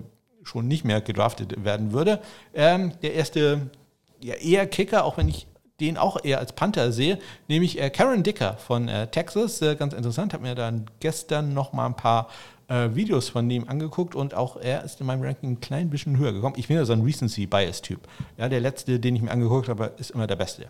schon 0.43 0.67
nicht 0.67 0.85
mehr 0.85 1.01
gedraftet 1.01 1.65
werden 1.65 1.93
würde. 1.93 2.21
Ähm, 2.53 2.93
der 3.03 3.15
erste, 3.15 3.71
ja, 4.21 4.35
eher 4.35 4.67
Kicker, 4.67 5.05
auch 5.05 5.17
wenn 5.17 5.29
ich 5.29 5.47
den 5.81 5.97
auch 5.97 6.23
eher 6.23 6.39
als 6.39 6.53
Panther 6.53 6.93
sehe, 6.93 7.19
nämlich 7.49 7.81
äh, 7.81 7.91
Karen 7.91 8.23
Dicker 8.23 8.57
von 8.59 8.89
äh, 8.89 9.07
Texas. 9.07 9.63
Äh, 9.63 9.77
ganz 9.77 9.95
interessant, 9.95 10.35
habe 10.35 10.43
mir 10.43 10.55
dann 10.55 10.87
gestern 11.01 11.55
noch 11.55 11.73
mal 11.73 11.87
ein 11.87 11.97
paar 11.97 12.29
äh, 12.71 12.95
Videos 12.95 13.29
von 13.29 13.49
dem 13.49 13.69
angeguckt 13.69 14.15
und 14.15 14.35
auch 14.35 14.57
er 14.57 14.85
ist 14.85 15.01
in 15.01 15.07
meinem 15.07 15.23
Ranking 15.23 15.53
ein 15.53 15.61
klein 15.61 15.91
bisschen 15.91 16.17
höher 16.17 16.33
gekommen. 16.33 16.55
Ich 16.57 16.69
bin 16.69 16.77
ja 16.77 16.85
so 16.85 16.93
ein 16.93 17.03
Recency-Bias-Typ. 17.03 18.01
Ja, 18.39 18.49
der 18.49 18.61
letzte, 18.61 19.01
den 19.01 19.17
ich 19.17 19.23
mir 19.23 19.31
angeguckt 19.31 19.69
habe, 19.69 19.93
ist 19.99 20.11
immer 20.11 20.27
der 20.27 20.37
beste. 20.37 20.67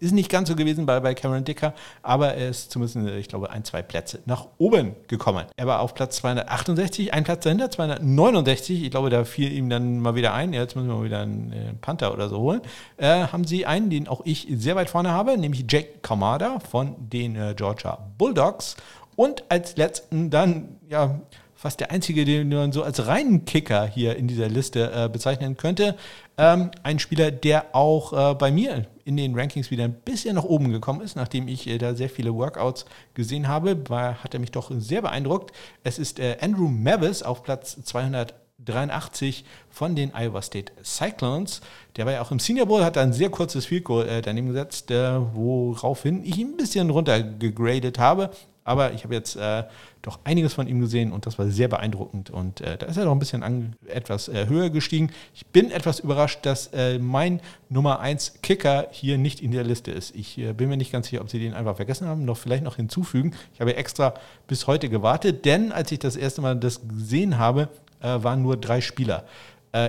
Ist 0.00 0.12
nicht 0.12 0.28
ganz 0.28 0.48
so 0.48 0.56
gewesen 0.56 0.86
bei, 0.86 0.98
bei 1.00 1.14
Cameron 1.14 1.44
Dicker, 1.44 1.72
aber 2.02 2.34
er 2.34 2.50
ist 2.50 2.70
zumindest, 2.72 3.06
ich 3.16 3.28
glaube, 3.28 3.50
ein, 3.50 3.64
zwei 3.64 3.80
Plätze 3.80 4.18
nach 4.26 4.48
oben 4.58 4.96
gekommen. 5.06 5.46
Er 5.56 5.66
war 5.66 5.80
auf 5.80 5.94
Platz 5.94 6.16
268, 6.16 7.14
ein 7.14 7.22
Platz 7.22 7.44
dahinter, 7.44 7.70
269. 7.70 8.82
Ich 8.82 8.90
glaube, 8.90 9.08
da 9.08 9.24
fiel 9.24 9.52
ihm 9.52 9.70
dann 9.70 10.00
mal 10.00 10.16
wieder 10.16 10.34
ein, 10.34 10.52
jetzt 10.52 10.74
müssen 10.74 10.88
wir 10.88 10.96
mal 10.96 11.04
wieder 11.04 11.20
einen 11.20 11.52
äh, 11.52 11.72
Panther 11.80 12.12
oder 12.12 12.28
so 12.28 12.38
holen. 12.38 12.60
Äh, 12.96 13.28
haben 13.28 13.44
sie 13.44 13.66
einen, 13.66 13.88
den 13.88 14.08
auch 14.08 14.22
ich 14.24 14.48
sehr 14.50 14.74
weit 14.74 14.90
vorne 14.90 15.12
habe, 15.12 15.38
nämlich 15.38 15.64
Jake 15.70 16.00
Kamada 16.02 16.58
von 16.58 16.96
den 16.98 17.36
äh, 17.36 17.54
Georgia 17.56 17.98
Bulldogs. 18.18 18.76
Und 19.16 19.44
als 19.48 19.76
letzten 19.76 20.28
dann, 20.28 20.80
ja, 20.88 21.20
fast 21.64 21.80
der 21.80 21.90
einzige, 21.90 22.26
den 22.26 22.50
man 22.50 22.72
so 22.72 22.82
als 22.82 23.06
reinen 23.06 23.46
Kicker 23.46 23.86
hier 23.86 24.16
in 24.16 24.28
dieser 24.28 24.50
Liste 24.50 24.92
äh, 24.94 25.08
bezeichnen 25.08 25.56
könnte. 25.56 25.96
Ähm, 26.36 26.70
ein 26.82 26.98
Spieler, 26.98 27.30
der 27.30 27.74
auch 27.74 28.12
äh, 28.12 28.34
bei 28.34 28.52
mir 28.52 28.84
in 29.06 29.16
den 29.16 29.34
Rankings 29.34 29.70
wieder 29.70 29.84
ein 29.84 29.94
bisschen 29.94 30.34
nach 30.34 30.44
oben 30.44 30.70
gekommen 30.70 31.00
ist, 31.00 31.16
nachdem 31.16 31.48
ich 31.48 31.66
äh, 31.66 31.78
da 31.78 31.94
sehr 31.94 32.10
viele 32.10 32.34
Workouts 32.34 32.84
gesehen 33.14 33.48
habe, 33.48 33.88
war, 33.88 34.22
hat 34.22 34.34
er 34.34 34.40
mich 34.40 34.50
doch 34.50 34.70
sehr 34.76 35.00
beeindruckt. 35.00 35.52
Es 35.84 35.98
ist 35.98 36.18
äh, 36.18 36.36
Andrew 36.42 36.68
Mavis 36.68 37.22
auf 37.22 37.42
Platz 37.42 37.82
283 37.82 39.46
von 39.70 39.96
den 39.96 40.12
Iowa 40.14 40.42
State 40.42 40.70
Cyclones. 40.84 41.62
Der 41.96 42.04
war 42.04 42.12
ja 42.12 42.20
auch 42.20 42.30
im 42.30 42.40
Senior 42.40 42.66
Bowl, 42.66 42.84
hat 42.84 42.98
ein 42.98 43.14
sehr 43.14 43.30
kurzes 43.30 43.64
Field 43.64 43.84
Goal 43.84 44.06
äh, 44.06 44.20
daneben 44.20 44.48
gesetzt, 44.48 44.90
äh, 44.90 45.18
woraufhin 45.34 46.26
ich 46.26 46.36
ihn 46.36 46.50
ein 46.50 46.56
bisschen 46.58 46.90
runtergegradet 46.90 47.98
habe. 47.98 48.28
Aber 48.64 48.92
ich 48.92 49.04
habe 49.04 49.14
jetzt 49.14 49.36
äh, 49.36 49.64
doch 50.00 50.20
einiges 50.24 50.54
von 50.54 50.66
ihm 50.66 50.80
gesehen 50.80 51.12
und 51.12 51.26
das 51.26 51.38
war 51.38 51.46
sehr 51.48 51.68
beeindruckend. 51.68 52.30
Und 52.30 52.62
äh, 52.62 52.78
da 52.78 52.86
ist 52.86 52.96
er 52.96 53.04
doch 53.04 53.12
ein 53.12 53.18
bisschen 53.18 53.42
an, 53.42 53.76
etwas 53.86 54.28
äh, 54.28 54.46
höher 54.46 54.70
gestiegen. 54.70 55.10
Ich 55.34 55.46
bin 55.46 55.70
etwas 55.70 56.00
überrascht, 56.00 56.40
dass 56.46 56.68
äh, 56.68 56.98
mein 56.98 57.40
Nummer 57.68 58.00
1 58.00 58.40
Kicker 58.42 58.88
hier 58.90 59.18
nicht 59.18 59.40
in 59.40 59.50
der 59.50 59.64
Liste 59.64 59.90
ist. 59.90 60.16
Ich 60.16 60.38
äh, 60.38 60.54
bin 60.54 60.70
mir 60.70 60.78
nicht 60.78 60.92
ganz 60.92 61.08
sicher, 61.08 61.20
ob 61.20 61.30
sie 61.30 61.38
den 61.38 61.52
einfach 61.52 61.76
vergessen 61.76 62.08
haben, 62.08 62.24
noch 62.24 62.38
vielleicht 62.38 62.64
noch 62.64 62.76
hinzufügen. 62.76 63.34
Ich 63.52 63.60
habe 63.60 63.76
extra 63.76 64.14
bis 64.46 64.66
heute 64.66 64.88
gewartet, 64.88 65.44
denn 65.44 65.70
als 65.70 65.92
ich 65.92 65.98
das 65.98 66.16
erste 66.16 66.40
Mal 66.40 66.56
das 66.56 66.88
gesehen 66.88 67.38
habe, 67.38 67.68
äh, 68.00 68.22
waren 68.22 68.40
nur 68.42 68.56
drei 68.56 68.80
Spieler 68.80 69.24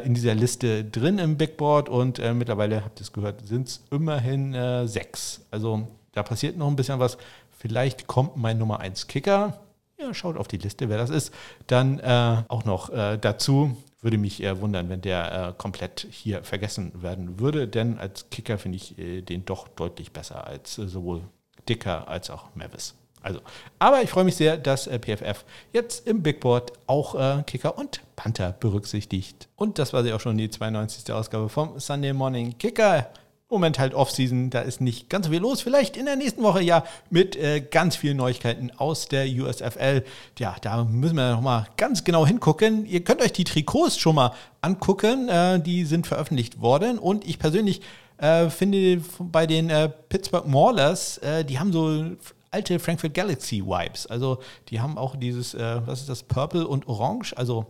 in 0.03 0.15
dieser 0.15 0.33
Liste 0.33 0.83
drin 0.83 1.19
im 1.19 1.37
Big 1.37 1.57
Board 1.57 1.89
und 1.89 2.17
mittlerweile, 2.33 2.83
habt 2.83 2.99
ihr 2.99 3.03
es 3.03 3.13
gehört, 3.13 3.47
sind 3.47 3.67
es 3.67 3.83
immerhin 3.91 4.87
sechs. 4.87 5.41
Also 5.51 5.87
da 6.15 6.23
passiert 6.23 6.57
noch 6.57 6.67
ein 6.67 6.75
bisschen 6.75 6.97
was. 6.97 7.19
Vielleicht 7.65 8.05
kommt 8.05 8.37
mein 8.37 8.59
Nummer 8.59 8.79
1 8.79 9.07
Kicker. 9.07 9.59
Ja, 9.99 10.13
schaut 10.13 10.37
auf 10.37 10.47
die 10.47 10.57
Liste, 10.57 10.87
wer 10.87 10.99
das 10.99 11.09
ist. 11.09 11.33
Dann 11.65 11.97
äh, 11.97 12.43
auch 12.47 12.63
noch 12.63 12.91
äh, 12.91 13.17
dazu. 13.17 13.75
Würde 14.01 14.19
mich 14.19 14.43
eher 14.43 14.61
wundern, 14.61 14.87
wenn 14.87 15.01
der 15.01 15.47
äh, 15.47 15.53
komplett 15.57 16.05
hier 16.11 16.43
vergessen 16.43 16.91
werden 17.01 17.39
würde, 17.39 17.67
denn 17.67 17.97
als 17.97 18.29
Kicker 18.29 18.59
finde 18.59 18.75
ich 18.75 18.99
äh, 18.99 19.21
den 19.21 19.45
doch 19.45 19.67
deutlich 19.67 20.11
besser 20.11 20.45
als 20.45 20.77
äh, 20.77 20.87
sowohl 20.87 21.23
Dicker 21.67 22.07
als 22.07 22.29
auch 22.29 22.53
Mavis. 22.53 22.93
Also, 23.23 23.39
aber 23.79 24.03
ich 24.03 24.11
freue 24.11 24.25
mich 24.25 24.35
sehr, 24.35 24.57
dass 24.57 24.85
äh, 24.85 24.99
PFF 24.99 25.43
jetzt 25.73 26.07
im 26.07 26.21
Big 26.21 26.41
Board 26.41 26.71
auch 26.85 27.43
Kicker 27.47 27.79
und 27.79 28.01
Panther 28.15 28.51
berücksichtigt. 28.51 29.47
Und 29.55 29.79
das 29.79 29.91
war 29.91 30.03
sie 30.03 30.13
auch 30.13 30.21
schon 30.21 30.37
die 30.37 30.51
92. 30.51 31.11
Ausgabe 31.11 31.49
vom 31.49 31.79
Sunday 31.79 32.13
Morning 32.13 32.55
Kicker. 32.59 33.09
Moment 33.55 33.79
halt 33.79 33.93
Offseason, 33.93 34.49
da 34.49 34.61
ist 34.61 34.81
nicht 34.81 35.09
ganz 35.09 35.25
so 35.25 35.31
viel 35.31 35.41
los. 35.41 35.61
Vielleicht 35.61 35.97
in 35.97 36.05
der 36.05 36.15
nächsten 36.15 36.43
Woche 36.43 36.61
ja 36.61 36.83
mit 37.09 37.35
äh, 37.35 37.61
ganz 37.61 37.95
vielen 37.95 38.17
Neuigkeiten 38.17 38.71
aus 38.77 39.07
der 39.07 39.25
USFL. 39.27 40.03
Ja, 40.37 40.55
da 40.61 40.83
müssen 40.83 41.15
wir 41.15 41.31
nochmal 41.31 41.67
ganz 41.77 42.03
genau 42.03 42.25
hingucken. 42.25 42.85
Ihr 42.85 43.03
könnt 43.03 43.21
euch 43.21 43.33
die 43.33 43.43
Trikots 43.43 43.97
schon 43.97 44.15
mal 44.15 44.31
angucken. 44.61 45.29
Äh, 45.29 45.59
die 45.59 45.85
sind 45.85 46.07
veröffentlicht 46.07 46.61
worden 46.61 46.99
und 46.99 47.27
ich 47.27 47.39
persönlich 47.39 47.81
äh, 48.17 48.49
finde 48.49 49.01
bei 49.19 49.45
den 49.45 49.69
äh, 49.69 49.89
Pittsburgh 49.89 50.47
Maulers, 50.47 51.17
äh, 51.17 51.43
die 51.43 51.59
haben 51.59 51.73
so 51.73 52.15
alte 52.51 52.79
Frankfurt 52.79 53.13
Galaxy 53.13 53.65
Vibes. 53.65 54.07
Also 54.07 54.39
die 54.69 54.79
haben 54.79 54.97
auch 54.97 55.15
dieses, 55.15 55.53
äh, 55.53 55.81
was 55.85 56.01
ist 56.01 56.09
das, 56.09 56.23
Purple 56.23 56.67
und 56.67 56.87
Orange. 56.87 57.33
Also 57.35 57.65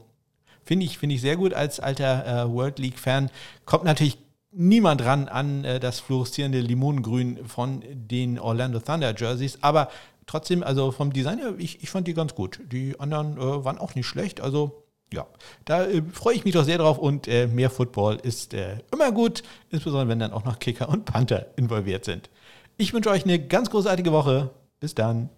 finde 0.63 0.85
ich, 0.85 0.97
finde 0.97 1.15
ich 1.15 1.21
sehr 1.21 1.35
gut 1.35 1.53
als 1.53 1.79
alter 1.79 2.51
World 2.51 2.79
League 2.79 2.99
Fan. 2.99 3.29
Kommt 3.65 3.83
natürlich 3.83 4.17
niemand 4.55 5.03
ran 5.03 5.27
an 5.27 5.63
äh, 5.63 5.79
das 5.79 5.99
fluoreszierende 5.99 6.59
Limonengrün 6.59 7.45
von 7.45 7.83
den 7.91 8.39
Orlando 8.39 8.79
Thunder 8.79 9.13
Jerseys, 9.15 9.59
aber 9.61 9.89
trotzdem, 10.25 10.63
also 10.63 10.91
vom 10.91 11.13
Design 11.13 11.39
her, 11.39 11.53
ich, 11.57 11.83
ich 11.83 11.89
fand 11.89 12.07
die 12.07 12.13
ganz 12.13 12.35
gut. 12.35 12.59
Die 12.71 12.99
anderen 12.99 13.37
äh, 13.37 13.65
waren 13.65 13.77
auch 13.77 13.95
nicht 13.95 14.07
schlecht, 14.07 14.41
also 14.41 14.83
ja, 15.13 15.27
da 15.65 15.85
äh, 15.85 16.01
freue 16.11 16.35
ich 16.35 16.45
mich 16.45 16.53
doch 16.53 16.63
sehr 16.63 16.77
drauf 16.77 16.97
und 16.97 17.27
äh, 17.27 17.47
mehr 17.47 17.69
Football 17.69 18.15
ist 18.15 18.53
äh, 18.53 18.77
immer 18.91 19.11
gut, 19.11 19.43
insbesondere 19.69 20.09
wenn 20.09 20.19
dann 20.19 20.33
auch 20.33 20.45
noch 20.45 20.59
Kicker 20.59 20.89
und 20.89 21.05
Panther 21.05 21.47
involviert 21.57 22.05
sind. 22.05 22.29
Ich 22.77 22.93
wünsche 22.93 23.09
euch 23.09 23.23
eine 23.23 23.39
ganz 23.39 23.69
großartige 23.69 24.11
Woche. 24.11 24.49
Bis 24.79 24.93
dann. 24.93 25.29